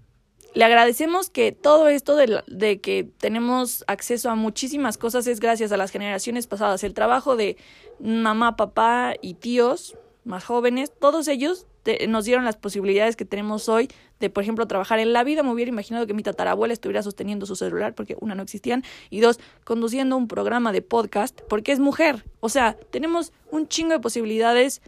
le 0.54 0.64
agradecemos 0.64 1.30
que 1.30 1.50
todo 1.50 1.88
esto 1.88 2.14
de, 2.14 2.42
de, 2.46 2.80
que 2.80 3.08
tenemos 3.18 3.84
acceso 3.86 4.30
a 4.30 4.34
muchísimas 4.34 4.98
cosas 4.98 5.26
es 5.26 5.40
gracias 5.40 5.72
a 5.72 5.76
las 5.76 5.90
generaciones 5.90 6.46
pasadas. 6.46 6.84
El 6.84 6.94
trabajo 6.94 7.36
de 7.36 7.56
mamá, 7.98 8.56
papá 8.56 9.14
y 9.20 9.34
tíos 9.34 9.96
más 10.24 10.44
jóvenes, 10.44 10.92
todos 10.98 11.28
ellos 11.28 11.66
nos 12.08 12.24
dieron 12.24 12.44
las 12.44 12.56
posibilidades 12.56 13.16
que 13.16 13.24
tenemos 13.24 13.68
hoy 13.68 13.88
de, 14.20 14.30
por 14.30 14.42
ejemplo, 14.42 14.66
trabajar 14.66 14.98
en 15.00 15.12
la 15.12 15.24
vida. 15.24 15.42
Me 15.42 15.50
hubiera 15.50 15.68
imaginado 15.68 16.06
que 16.06 16.14
mi 16.14 16.22
tatarabuela 16.22 16.72
estuviera 16.72 17.02
sosteniendo 17.02 17.46
su 17.46 17.56
celular 17.56 17.94
porque, 17.94 18.16
una, 18.20 18.34
no 18.34 18.42
existían, 18.42 18.84
y 19.10 19.20
dos, 19.20 19.40
conduciendo 19.64 20.16
un 20.16 20.28
programa 20.28 20.72
de 20.72 20.82
podcast 20.82 21.40
porque 21.48 21.72
es 21.72 21.80
mujer. 21.80 22.24
O 22.40 22.48
sea, 22.48 22.76
tenemos 22.90 23.32
un 23.50 23.66
chingo 23.68 23.92
de 23.92 24.00
posibilidades 24.00 24.80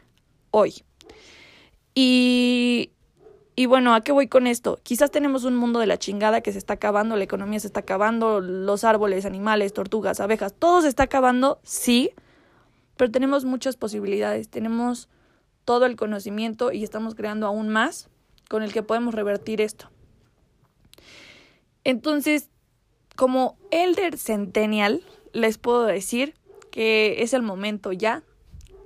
hoy. 0.50 0.84
Y 1.94 2.90
y 3.56 3.66
bueno, 3.66 3.94
¿a 3.94 4.00
qué 4.00 4.10
voy 4.10 4.26
con 4.26 4.48
esto? 4.48 4.80
Quizás 4.82 5.12
tenemos 5.12 5.44
un 5.44 5.54
mundo 5.54 5.78
de 5.78 5.86
la 5.86 5.96
chingada 5.96 6.40
que 6.40 6.50
se 6.50 6.58
está 6.58 6.74
acabando, 6.74 7.16
la 7.16 7.22
economía 7.22 7.60
se 7.60 7.68
está 7.68 7.80
acabando, 7.80 8.40
los 8.40 8.82
árboles, 8.82 9.24
animales, 9.26 9.72
tortugas, 9.72 10.18
abejas, 10.18 10.52
todo 10.58 10.82
se 10.82 10.88
está 10.88 11.04
acabando, 11.04 11.60
sí, 11.62 12.10
pero 12.96 13.12
tenemos 13.12 13.44
muchas 13.44 13.76
posibilidades, 13.76 14.48
tenemos 14.48 15.08
todo 15.64 15.86
el 15.86 15.96
conocimiento 15.96 16.72
y 16.72 16.84
estamos 16.84 17.14
creando 17.14 17.46
aún 17.46 17.68
más 17.68 18.08
con 18.48 18.62
el 18.62 18.72
que 18.72 18.82
podemos 18.82 19.14
revertir 19.14 19.60
esto. 19.60 19.90
Entonces, 21.84 22.50
como 23.16 23.56
Elder 23.70 24.18
Centennial, 24.18 25.02
les 25.32 25.58
puedo 25.58 25.84
decir 25.84 26.34
que 26.70 27.22
es 27.22 27.34
el 27.34 27.42
momento 27.42 27.92
ya 27.92 28.22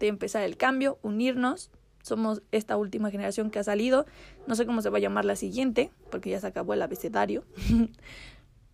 de 0.00 0.08
empezar 0.08 0.42
el 0.42 0.56
cambio, 0.56 0.98
unirnos 1.02 1.70
somos 2.08 2.42
esta 2.52 2.76
última 2.76 3.10
generación 3.10 3.50
que 3.50 3.58
ha 3.58 3.64
salido. 3.64 4.06
No 4.46 4.54
sé 4.54 4.64
cómo 4.64 4.80
se 4.82 4.88
va 4.88 4.96
a 4.96 5.00
llamar 5.00 5.24
la 5.24 5.36
siguiente, 5.36 5.90
porque 6.10 6.30
ya 6.30 6.40
se 6.40 6.46
acabó 6.46 6.72
el 6.72 6.82
abecedario. 6.82 7.44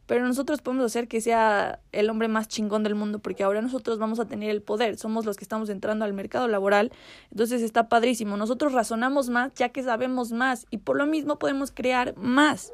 Pero 0.07 0.27
nosotros 0.27 0.61
podemos 0.61 0.85
hacer 0.87 1.09
que 1.09 1.21
sea 1.21 1.81
el 1.93 2.11
hombre 2.11 2.29
más 2.29 2.49
chingón 2.49 2.83
del 2.83 2.95
mundo, 2.95 3.21
porque 3.21 3.43
ahora 3.43 3.63
nosotros 3.63 3.99
vamos 3.99 4.21
a 4.21 4.27
tener 4.27 4.51
el 4.51 4.61
poder. 4.63 4.99
Somos 4.99 5.25
los 5.25 5.37
que 5.37 5.45
estamos 5.45 5.71
entrando 5.71 6.05
al 6.05 6.13
mercado 6.13 6.47
laboral. 6.49 6.93
Entonces 7.31 7.63
está 7.63 7.89
padrísimo. 7.89 8.37
Nosotros 8.37 8.73
razonamos 8.73 9.31
más 9.31 9.53
ya 9.55 9.71
que 9.71 9.83
sabemos 9.83 10.33
más 10.33 10.67
y 10.71 10.79
por 10.79 10.97
lo 10.97 11.07
mismo 11.07 11.39
podemos 11.39 11.71
crear 11.71 12.17
más. 12.17 12.73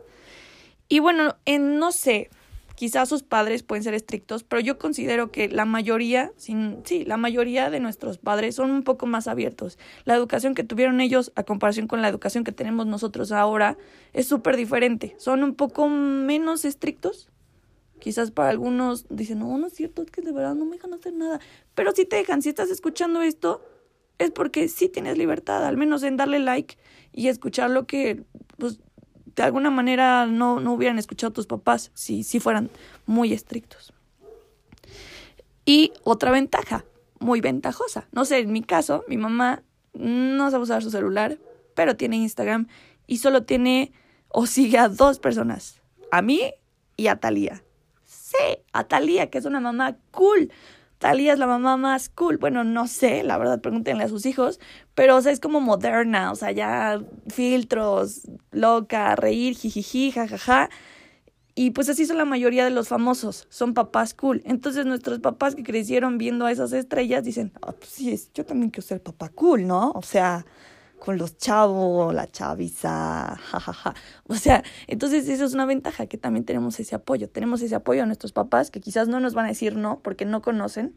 Y 0.88 0.98
bueno, 0.98 1.36
en 1.44 1.78
no 1.78 1.92
sé, 1.92 2.30
Quizás 2.80 3.10
sus 3.10 3.22
padres 3.22 3.62
pueden 3.62 3.84
ser 3.84 3.92
estrictos, 3.92 4.42
pero 4.42 4.58
yo 4.58 4.78
considero 4.78 5.30
que 5.30 5.50
la 5.50 5.66
mayoría, 5.66 6.32
sin, 6.38 6.80
sí, 6.86 7.04
la 7.04 7.18
mayoría 7.18 7.68
de 7.68 7.78
nuestros 7.78 8.16
padres 8.16 8.54
son 8.54 8.70
un 8.70 8.84
poco 8.84 9.04
más 9.04 9.28
abiertos. 9.28 9.78
La 10.06 10.14
educación 10.14 10.54
que 10.54 10.64
tuvieron 10.64 11.02
ellos 11.02 11.30
a 11.34 11.42
comparación 11.42 11.88
con 11.88 12.00
la 12.00 12.08
educación 12.08 12.42
que 12.42 12.52
tenemos 12.52 12.86
nosotros 12.86 13.32
ahora 13.32 13.76
es 14.14 14.28
súper 14.28 14.56
diferente. 14.56 15.14
Son 15.18 15.44
un 15.44 15.56
poco 15.56 15.90
menos 15.90 16.64
estrictos. 16.64 17.28
Quizás 17.98 18.30
para 18.30 18.48
algunos 18.48 19.04
dicen, 19.10 19.40
no, 19.40 19.58
no 19.58 19.66
es 19.66 19.74
cierto, 19.74 20.00
es 20.00 20.10
que 20.10 20.22
de 20.22 20.32
verdad 20.32 20.54
no 20.54 20.64
me 20.64 20.76
dejan 20.76 20.94
hacer 20.94 21.12
nada. 21.12 21.38
Pero 21.74 21.92
si 21.92 22.06
te 22.06 22.16
dejan, 22.16 22.40
si 22.40 22.48
estás 22.48 22.70
escuchando 22.70 23.20
esto, 23.20 23.62
es 24.16 24.30
porque 24.30 24.68
sí 24.68 24.88
tienes 24.88 25.18
libertad, 25.18 25.66
al 25.66 25.76
menos 25.76 26.02
en 26.02 26.16
darle 26.16 26.38
like 26.38 26.78
y 27.12 27.28
escuchar 27.28 27.68
lo 27.68 27.86
que 27.86 28.22
pues, 28.56 28.80
de 29.34 29.42
alguna 29.42 29.70
manera 29.70 30.26
no, 30.26 30.60
no 30.60 30.72
hubieran 30.72 30.98
escuchado 30.98 31.30
a 31.30 31.34
tus 31.34 31.46
papás 31.46 31.90
si, 31.94 32.22
si 32.22 32.40
fueran 32.40 32.70
muy 33.06 33.32
estrictos. 33.32 33.92
Y 35.64 35.92
otra 36.04 36.30
ventaja, 36.30 36.84
muy 37.18 37.40
ventajosa. 37.40 38.08
No 38.12 38.24
sé, 38.24 38.40
en 38.40 38.52
mi 38.52 38.62
caso, 38.62 39.04
mi 39.08 39.16
mamá 39.16 39.62
no 39.92 40.50
sabe 40.50 40.64
usar 40.64 40.82
su 40.82 40.90
celular, 40.90 41.38
pero 41.74 41.96
tiene 41.96 42.16
Instagram 42.16 42.68
y 43.06 43.18
solo 43.18 43.44
tiene 43.44 43.92
o 44.28 44.46
sigue 44.46 44.78
a 44.78 44.88
dos 44.88 45.18
personas, 45.18 45.80
a 46.10 46.22
mí 46.22 46.52
y 46.96 47.08
a 47.08 47.16
Talía. 47.16 47.62
Sí, 48.04 48.58
a 48.72 48.84
Talía, 48.84 49.30
que 49.30 49.38
es 49.38 49.44
una 49.44 49.60
mamá 49.60 49.96
cool. 50.12 50.52
Talía 51.00 51.32
es 51.32 51.38
la 51.38 51.46
mamá 51.46 51.78
más 51.78 52.10
cool. 52.10 52.36
Bueno, 52.36 52.62
no 52.62 52.86
sé, 52.86 53.22
la 53.22 53.38
verdad, 53.38 53.62
pregúntenle 53.62 54.04
a 54.04 54.08
sus 54.08 54.26
hijos, 54.26 54.60
pero 54.94 55.16
o 55.16 55.22
sea, 55.22 55.32
es 55.32 55.40
como 55.40 55.58
moderna, 55.62 56.30
o 56.30 56.34
sea, 56.34 56.52
ya 56.52 57.02
filtros, 57.26 58.28
loca, 58.50 59.16
reír, 59.16 59.56
jijiji, 59.56 60.12
jajaja. 60.12 60.68
Y 61.54 61.70
pues 61.70 61.88
así 61.88 62.04
son 62.04 62.18
la 62.18 62.26
mayoría 62.26 62.64
de 62.64 62.70
los 62.70 62.88
famosos, 62.88 63.46
son 63.48 63.72
papás 63.72 64.12
cool. 64.12 64.42
Entonces 64.44 64.84
nuestros 64.84 65.20
papás 65.20 65.54
que 65.54 65.62
crecieron 65.62 66.18
viendo 66.18 66.44
a 66.44 66.52
esas 66.52 66.74
estrellas 66.74 67.24
dicen, 67.24 67.50
ah, 67.62 67.72
pues 67.72 67.88
sí, 67.88 68.20
yo 68.34 68.44
también 68.44 68.70
quiero 68.70 68.86
ser 68.86 69.02
papá 69.02 69.30
cool, 69.30 69.66
¿no? 69.66 69.92
O 69.92 70.02
sea, 70.02 70.44
con 71.00 71.16
los 71.16 71.38
chavos, 71.38 72.14
la 72.14 72.30
chaviza, 72.30 73.36
jajaja. 73.36 73.94
O 74.28 74.34
sea, 74.34 74.62
entonces 74.86 75.28
eso 75.28 75.46
es 75.46 75.54
una 75.54 75.64
ventaja, 75.64 76.06
que 76.06 76.18
también 76.18 76.44
tenemos 76.44 76.78
ese 76.78 76.94
apoyo. 76.94 77.28
Tenemos 77.28 77.62
ese 77.62 77.74
apoyo 77.74 78.02
a 78.02 78.06
nuestros 78.06 78.32
papás, 78.32 78.70
que 78.70 78.80
quizás 78.80 79.08
no 79.08 79.18
nos 79.18 79.34
van 79.34 79.46
a 79.46 79.48
decir 79.48 79.76
no, 79.76 80.00
porque 80.00 80.26
no 80.26 80.42
conocen, 80.42 80.94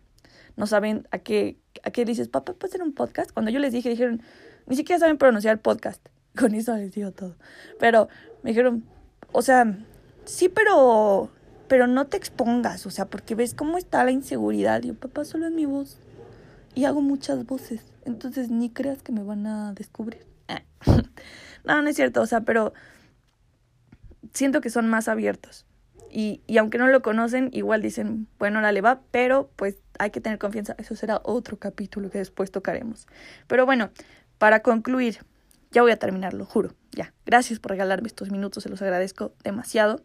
no 0.57 0.67
saben 0.67 1.07
a 1.11 1.19
qué, 1.19 1.57
a 1.83 1.91
qué 1.91 2.03
dices, 2.03 2.27
papá, 2.27 2.53
¿puedes 2.53 2.75
hacer 2.75 2.85
un 2.85 2.93
podcast? 2.93 3.31
Cuando 3.31 3.49
yo 3.49 3.59
les 3.59 3.71
dije, 3.71 3.89
dijeron, 3.89 4.21
ni 4.67 4.75
siquiera 4.75 4.99
saben 4.99 5.17
pronunciar 5.17 5.61
podcast. 5.61 6.05
Con 6.37 6.53
eso 6.53 6.75
les 6.75 6.93
digo 6.93 7.11
todo. 7.11 7.37
Pero 7.79 8.09
me 8.43 8.51
dijeron, 8.51 8.83
o 9.31 9.41
sea, 9.41 9.77
sí, 10.25 10.49
pero, 10.49 11.29
pero 11.69 11.87
no 11.87 12.07
te 12.07 12.17
expongas, 12.17 12.85
o 12.85 12.91
sea, 12.91 13.05
porque 13.05 13.35
ves 13.35 13.53
cómo 13.53 13.77
está 13.77 14.03
la 14.03 14.11
inseguridad. 14.11 14.83
Y 14.83 14.89
yo, 14.89 14.95
papá, 14.95 15.23
solo 15.23 15.47
es 15.47 15.53
mi 15.53 15.65
voz. 15.65 15.97
Y 16.75 16.83
hago 16.83 17.01
muchas 17.01 17.45
voces. 17.45 17.92
Entonces 18.05 18.49
ni 18.49 18.69
creas 18.69 19.03
que 19.03 19.11
me 19.11 19.23
van 19.23 19.47
a 19.47 19.73
descubrir. 19.73 20.25
no, 21.63 21.81
no 21.81 21.89
es 21.89 21.95
cierto, 21.95 22.21
o 22.21 22.25
sea, 22.25 22.41
pero 22.41 22.73
siento 24.33 24.61
que 24.61 24.69
son 24.69 24.89
más 24.89 25.07
abiertos. 25.07 25.65
Y, 26.09 26.41
y 26.45 26.57
aunque 26.57 26.77
no 26.77 26.87
lo 26.87 27.01
conocen, 27.01 27.49
igual 27.53 27.81
dicen, 27.81 28.27
bueno, 28.37 28.61
la 28.61 28.71
le 28.71 28.81
va, 28.81 29.01
pero 29.09 29.49
pues 29.55 29.77
hay 29.97 30.11
que 30.11 30.21
tener 30.21 30.37
confianza. 30.37 30.75
Eso 30.77 30.95
será 30.95 31.21
otro 31.23 31.57
capítulo 31.57 32.09
que 32.11 32.19
después 32.19 32.51
tocaremos. 32.51 33.07
Pero 33.47 33.65
bueno, 33.65 33.89
para 34.37 34.61
concluir, 34.61 35.19
ya 35.71 35.81
voy 35.81 35.91
a 35.91 35.97
terminarlo, 35.97 36.45
juro. 36.45 36.75
Ya, 36.91 37.13
gracias 37.25 37.59
por 37.59 37.71
regalarme 37.71 38.07
estos 38.07 38.29
minutos, 38.29 38.63
se 38.63 38.69
los 38.69 38.81
agradezco 38.81 39.33
demasiado. 39.43 40.03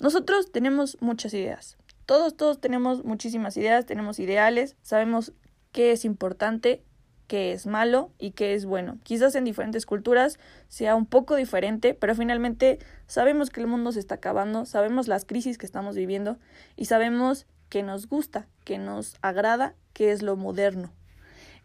Nosotros 0.00 0.52
tenemos 0.52 0.96
muchas 1.00 1.34
ideas. 1.34 1.76
Todos, 2.06 2.36
todos 2.36 2.60
tenemos 2.60 3.04
muchísimas 3.04 3.56
ideas, 3.56 3.84
tenemos 3.84 4.20
ideales, 4.20 4.76
sabemos 4.82 5.32
qué 5.72 5.92
es 5.92 6.04
importante, 6.04 6.82
qué 7.28 7.52
es 7.52 7.66
malo 7.66 8.10
y 8.18 8.32
qué 8.32 8.54
es 8.54 8.64
bueno. 8.64 8.98
Quizás 9.04 9.34
en 9.34 9.44
diferentes 9.44 9.86
culturas 9.86 10.38
sea 10.68 10.96
un 10.96 11.06
poco 11.06 11.36
diferente, 11.36 11.94
pero 11.94 12.14
finalmente 12.14 12.78
sabemos 13.06 13.50
que 13.50 13.60
el 13.60 13.66
mundo 13.66 13.92
se 13.92 14.00
está 14.00 14.16
acabando, 14.16 14.64
sabemos 14.64 15.06
las 15.06 15.24
crisis 15.24 15.58
que 15.58 15.66
estamos 15.66 15.94
viviendo 15.94 16.38
y 16.76 16.86
sabemos 16.86 17.46
que 17.68 17.82
nos 17.82 18.08
gusta, 18.08 18.48
que 18.64 18.78
nos 18.78 19.16
agrada, 19.20 19.74
que 19.92 20.10
es 20.10 20.22
lo 20.22 20.36
moderno. 20.36 20.92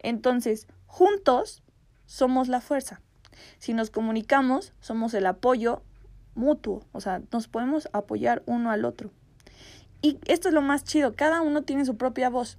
Entonces, 0.00 0.66
juntos 0.86 1.62
somos 2.06 2.48
la 2.48 2.60
fuerza. 2.60 3.00
Si 3.58 3.72
nos 3.72 3.90
comunicamos, 3.90 4.74
somos 4.80 5.14
el 5.14 5.26
apoyo 5.26 5.82
mutuo, 6.34 6.84
o 6.92 7.00
sea, 7.00 7.22
nos 7.32 7.48
podemos 7.48 7.88
apoyar 7.92 8.42
uno 8.46 8.70
al 8.70 8.84
otro. 8.84 9.10
Y 10.02 10.18
esto 10.26 10.48
es 10.48 10.54
lo 10.54 10.60
más 10.60 10.84
chido, 10.84 11.14
cada 11.16 11.40
uno 11.40 11.62
tiene 11.62 11.86
su 11.86 11.96
propia 11.96 12.28
voz. 12.28 12.58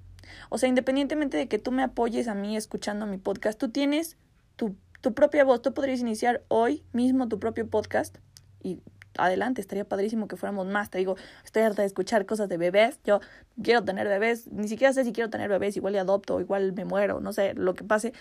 O 0.50 0.58
sea, 0.58 0.70
independientemente 0.70 1.38
de 1.38 1.48
que 1.48 1.60
tú 1.60 1.72
me 1.72 1.84
apoyes 1.84 2.28
a 2.28 2.36
mí 2.36 2.58
escuchando 2.58 3.06
mi 3.06 3.18
podcast, 3.18 3.60
tú 3.60 3.70
tienes 3.70 4.18
tu, 4.56 4.76
tu 5.02 5.14
propia 5.14 5.44
voz. 5.44 5.62
Tú 5.62 5.74
podrías 5.74 6.00
iniciar 6.00 6.44
hoy 6.48 6.84
mismo 6.92 7.28
tu 7.28 7.40
propio 7.40 7.70
podcast 7.70 8.18
y 8.62 8.82
adelante, 9.18 9.62
estaría 9.62 9.86
padrísimo 9.86 10.28
que 10.28 10.36
fuéramos 10.36 10.68
más. 10.68 10.90
Te 10.90 10.98
digo, 10.98 11.16
estoy 11.44 11.64
harta 11.64 11.82
de 11.82 11.88
escuchar 11.88 12.26
cosas 12.26 12.50
de 12.50 12.58
bebés. 12.58 13.00
Yo 13.04 13.20
quiero 13.62 13.84
tener 13.84 14.08
bebés, 14.08 14.48
ni 14.52 14.68
siquiera 14.68 14.94
sé 14.94 15.04
si 15.04 15.14
quiero 15.14 15.30
tener 15.30 15.50
bebés, 15.50 15.78
igual 15.78 15.94
le 15.94 16.00
adopto, 16.00 16.40
igual 16.40 16.74
me 16.74 16.86
muero, 16.86 17.20
no 17.20 17.34
sé, 17.34 17.54
lo 17.54 17.74
que 17.74 17.84
pase. 17.84 18.14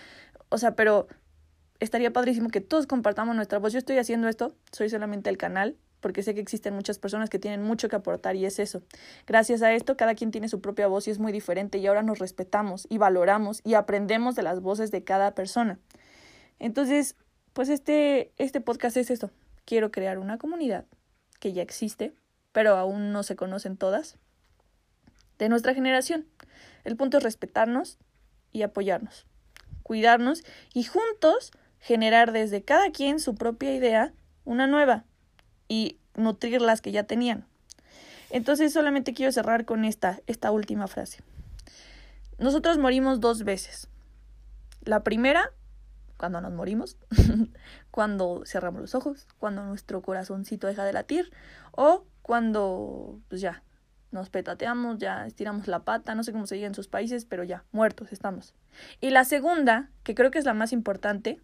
O 0.49 0.59
sea, 0.59 0.77
pero 0.77 1.09
estaría 1.81 2.13
padrísimo 2.13 2.49
que 2.49 2.61
todos 2.61 2.87
compartamos 2.87 3.35
nuestra 3.37 3.59
voz. 3.59 3.73
Yo 3.73 3.79
estoy 3.79 3.99
haciendo 3.99 4.29
esto, 4.29 4.55
soy 4.73 4.89
solamente 4.89 5.31
el 5.31 5.37
canal, 5.37 5.77
porque 6.05 6.23
sé 6.23 6.35
que 6.35 6.43
existen 6.43 6.75
muchas 6.75 6.99
personas 6.99 7.31
que 7.31 7.39
tienen 7.39 7.63
mucho 7.63 7.89
que 7.89 7.97
aportar 7.97 8.37
y 8.37 8.45
es 8.45 8.59
eso. 8.59 8.83
Gracias 9.27 9.63
a 9.63 9.73
esto, 9.73 9.97
cada 9.97 10.15
quien 10.15 10.33
tiene 10.33 10.51
su 10.51 10.61
propia 10.61 10.87
voz 10.87 11.09
y 11.09 11.11
es 11.11 11.19
muy 11.19 11.33
diferente 11.33 11.79
y 11.79 11.87
ahora 11.87 12.03
nos 12.03 12.19
respetamos 12.19 12.87
y 12.91 12.99
valoramos 12.99 13.63
y 13.65 13.73
aprendemos 13.73 14.35
de 14.35 14.43
las 14.43 14.61
voces 14.61 14.91
de 14.91 15.03
cada 15.03 15.35
persona. 15.35 15.79
Entonces, 16.59 17.17
pues 17.55 17.71
este, 17.71 18.35
este 18.37 18.61
podcast 18.61 18.99
es 18.99 19.11
esto. 19.11 19.31
Quiero 19.65 19.91
crear 19.91 20.19
una 20.19 20.37
comunidad 20.37 20.85
que 21.41 21.55
ya 21.55 21.63
existe, 21.63 22.13
pero 22.53 22.77
aún 22.77 23.11
no 23.11 23.23
se 23.23 23.35
conocen 23.35 23.79
todas, 23.79 24.19
de 25.39 25.49
nuestra 25.49 25.73
generación. 25.73 26.27
El 26.85 26.99
punto 26.99 27.17
es 27.17 27.23
respetarnos 27.23 27.97
y 28.53 28.61
apoyarnos, 28.61 29.27
cuidarnos 29.83 30.45
y 30.75 30.85
juntos 30.85 31.51
generar 31.81 32.33
desde 32.33 32.63
cada 32.63 32.91
quien 32.91 33.21
su 33.21 33.35
propia 33.37 33.75
idea 33.75 34.13
una 34.45 34.67
nueva 34.67 35.07
y 35.69 35.99
nutrir 36.15 36.61
las 36.61 36.81
que 36.81 36.93
ya 36.93 37.05
tenían. 37.05 37.47
Entonces 38.31 38.73
solamente 38.73 39.15
quiero 39.15 39.33
cerrar 39.33 39.65
con 39.65 39.85
esta, 39.85 40.21
esta 40.27 40.51
última 40.51 40.87
frase. 40.87 41.23
Nosotros 42.39 42.79
morimos 42.79 43.21
dos 43.21 43.45
veces. 43.45 43.89
La 44.85 45.05
primera 45.05 45.53
cuando 46.17 46.41
nos 46.41 46.53
morimos, 46.53 46.97
cuando 47.91 48.43
cerramos 48.47 48.81
los 48.81 48.95
ojos, 48.95 49.27
cuando 49.39 49.65
nuestro 49.65 50.01
corazoncito 50.03 50.67
deja 50.67 50.85
de 50.85 50.93
latir 50.93 51.31
o 51.73 52.05
cuando 52.23 53.21
pues 53.29 53.41
ya 53.41 53.63
nos 54.15 54.31
petateamos, 54.31 54.99
ya 54.99 55.27
estiramos 55.27 55.69
la 55.69 55.81
pata, 55.81 56.15
no 56.15 56.23
sé 56.23 56.33
cómo 56.33 56.47
se 56.47 56.55
diga 56.55 56.67
en 56.67 56.75
sus 56.75 56.89
países, 56.89 57.27
pero 57.27 57.45
ya, 57.45 57.65
muertos 57.73 58.13
estamos. 58.13 58.55
Y 59.01 59.11
la 59.11 59.25
segunda, 59.25 59.91
que 60.03 60.15
creo 60.15 60.31
que 60.31 60.39
es 60.39 60.47
la 60.47 60.55
más 60.55 60.73
importante 60.73 61.39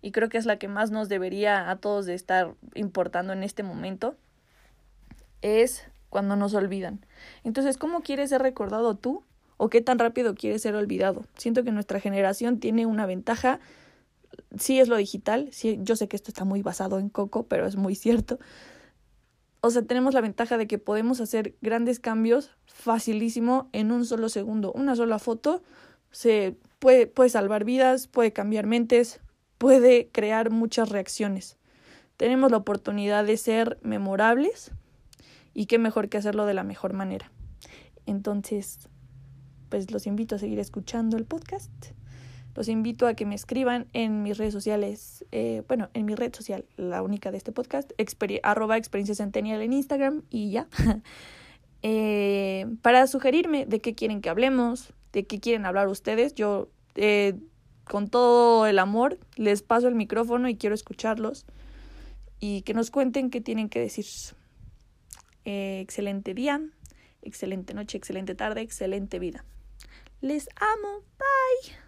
y 0.00 0.12
creo 0.12 0.28
que 0.28 0.38
es 0.38 0.46
la 0.46 0.56
que 0.56 0.68
más 0.68 0.90
nos 0.90 1.08
debería 1.08 1.70
a 1.70 1.76
todos 1.76 2.06
de 2.06 2.14
estar 2.14 2.54
importando 2.74 3.32
en 3.32 3.42
este 3.42 3.62
momento, 3.62 4.16
es 5.42 5.84
cuando 6.08 6.36
nos 6.36 6.54
olvidan. 6.54 7.04
Entonces, 7.44 7.76
¿cómo 7.76 8.00
quieres 8.00 8.30
ser 8.30 8.40
recordado 8.40 8.94
tú? 8.94 9.24
¿O 9.58 9.68
qué 9.68 9.80
tan 9.80 9.98
rápido 9.98 10.34
quieres 10.34 10.62
ser 10.62 10.74
olvidado? 10.74 11.24
Siento 11.36 11.64
que 11.64 11.72
nuestra 11.72 12.00
generación 12.00 12.58
tiene 12.58 12.86
una 12.86 13.06
ventaja 13.06 13.60
sí 14.58 14.80
es 14.80 14.88
lo 14.88 14.96
digital, 14.96 15.48
sí, 15.52 15.78
yo 15.82 15.96
sé 15.96 16.08
que 16.08 16.16
esto 16.16 16.30
está 16.30 16.44
muy 16.44 16.62
basado 16.62 16.98
en 16.98 17.08
Coco, 17.08 17.44
pero 17.44 17.66
es 17.66 17.76
muy 17.76 17.94
cierto. 17.94 18.38
O 19.64 19.70
sea, 19.70 19.82
tenemos 19.82 20.12
la 20.12 20.20
ventaja 20.20 20.58
de 20.58 20.66
que 20.66 20.78
podemos 20.78 21.20
hacer 21.20 21.54
grandes 21.62 22.00
cambios 22.00 22.50
facilísimo 22.66 23.70
en 23.72 23.92
un 23.92 24.04
solo 24.04 24.28
segundo. 24.28 24.72
Una 24.72 24.96
sola 24.96 25.20
foto 25.20 25.62
se 26.10 26.56
puede, 26.80 27.06
puede 27.06 27.30
salvar 27.30 27.64
vidas, 27.64 28.08
puede 28.08 28.32
cambiar 28.32 28.66
mentes, 28.66 29.20
puede 29.58 30.08
crear 30.10 30.50
muchas 30.50 30.88
reacciones. 30.88 31.58
Tenemos 32.16 32.50
la 32.50 32.56
oportunidad 32.56 33.24
de 33.24 33.36
ser 33.36 33.78
memorables 33.82 34.72
y 35.54 35.66
qué 35.66 35.78
mejor 35.78 36.08
que 36.08 36.18
hacerlo 36.18 36.44
de 36.44 36.54
la 36.54 36.64
mejor 36.64 36.92
manera. 36.92 37.30
Entonces, 38.04 38.88
pues 39.68 39.92
los 39.92 40.08
invito 40.08 40.34
a 40.34 40.38
seguir 40.38 40.58
escuchando 40.58 41.16
el 41.16 41.24
podcast 41.24 41.70
los 42.54 42.68
invito 42.68 43.06
a 43.06 43.14
que 43.14 43.24
me 43.24 43.34
escriban 43.34 43.86
en 43.92 44.22
mis 44.22 44.36
redes 44.36 44.52
sociales, 44.52 45.24
eh, 45.32 45.62
bueno, 45.68 45.88
en 45.94 46.04
mi 46.04 46.14
red 46.14 46.34
social, 46.34 46.64
la 46.76 47.02
única 47.02 47.30
de 47.30 47.38
este 47.38 47.52
podcast, 47.52 47.92
arroba 48.42 48.76
experiencia 48.76 49.14
centennial 49.14 49.62
en 49.62 49.72
Instagram 49.72 50.22
y 50.30 50.50
ya, 50.50 50.68
eh, 51.82 52.66
para 52.82 53.06
sugerirme 53.06 53.64
de 53.64 53.80
qué 53.80 53.94
quieren 53.94 54.20
que 54.20 54.28
hablemos, 54.28 54.92
de 55.12 55.24
qué 55.24 55.40
quieren 55.40 55.64
hablar 55.64 55.88
ustedes. 55.88 56.34
Yo, 56.34 56.68
eh, 56.94 57.34
con 57.84 58.08
todo 58.08 58.66
el 58.66 58.78
amor, 58.78 59.18
les 59.36 59.62
paso 59.62 59.88
el 59.88 59.94
micrófono 59.94 60.48
y 60.48 60.56
quiero 60.56 60.74
escucharlos 60.74 61.46
y 62.38 62.62
que 62.62 62.74
nos 62.74 62.90
cuenten 62.90 63.30
qué 63.30 63.40
tienen 63.40 63.68
que 63.68 63.80
decir. 63.80 64.04
excelente 65.44 66.34
día, 66.34 66.60
excelente 67.22 67.72
noche, 67.72 67.96
excelente 67.96 68.34
tarde, 68.34 68.60
excelente 68.60 69.18
vida. 69.18 69.44
Les 70.20 70.48
amo. 70.56 71.00
Bye. 71.18 71.81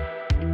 Thank 0.00 0.42
you. 0.42 0.49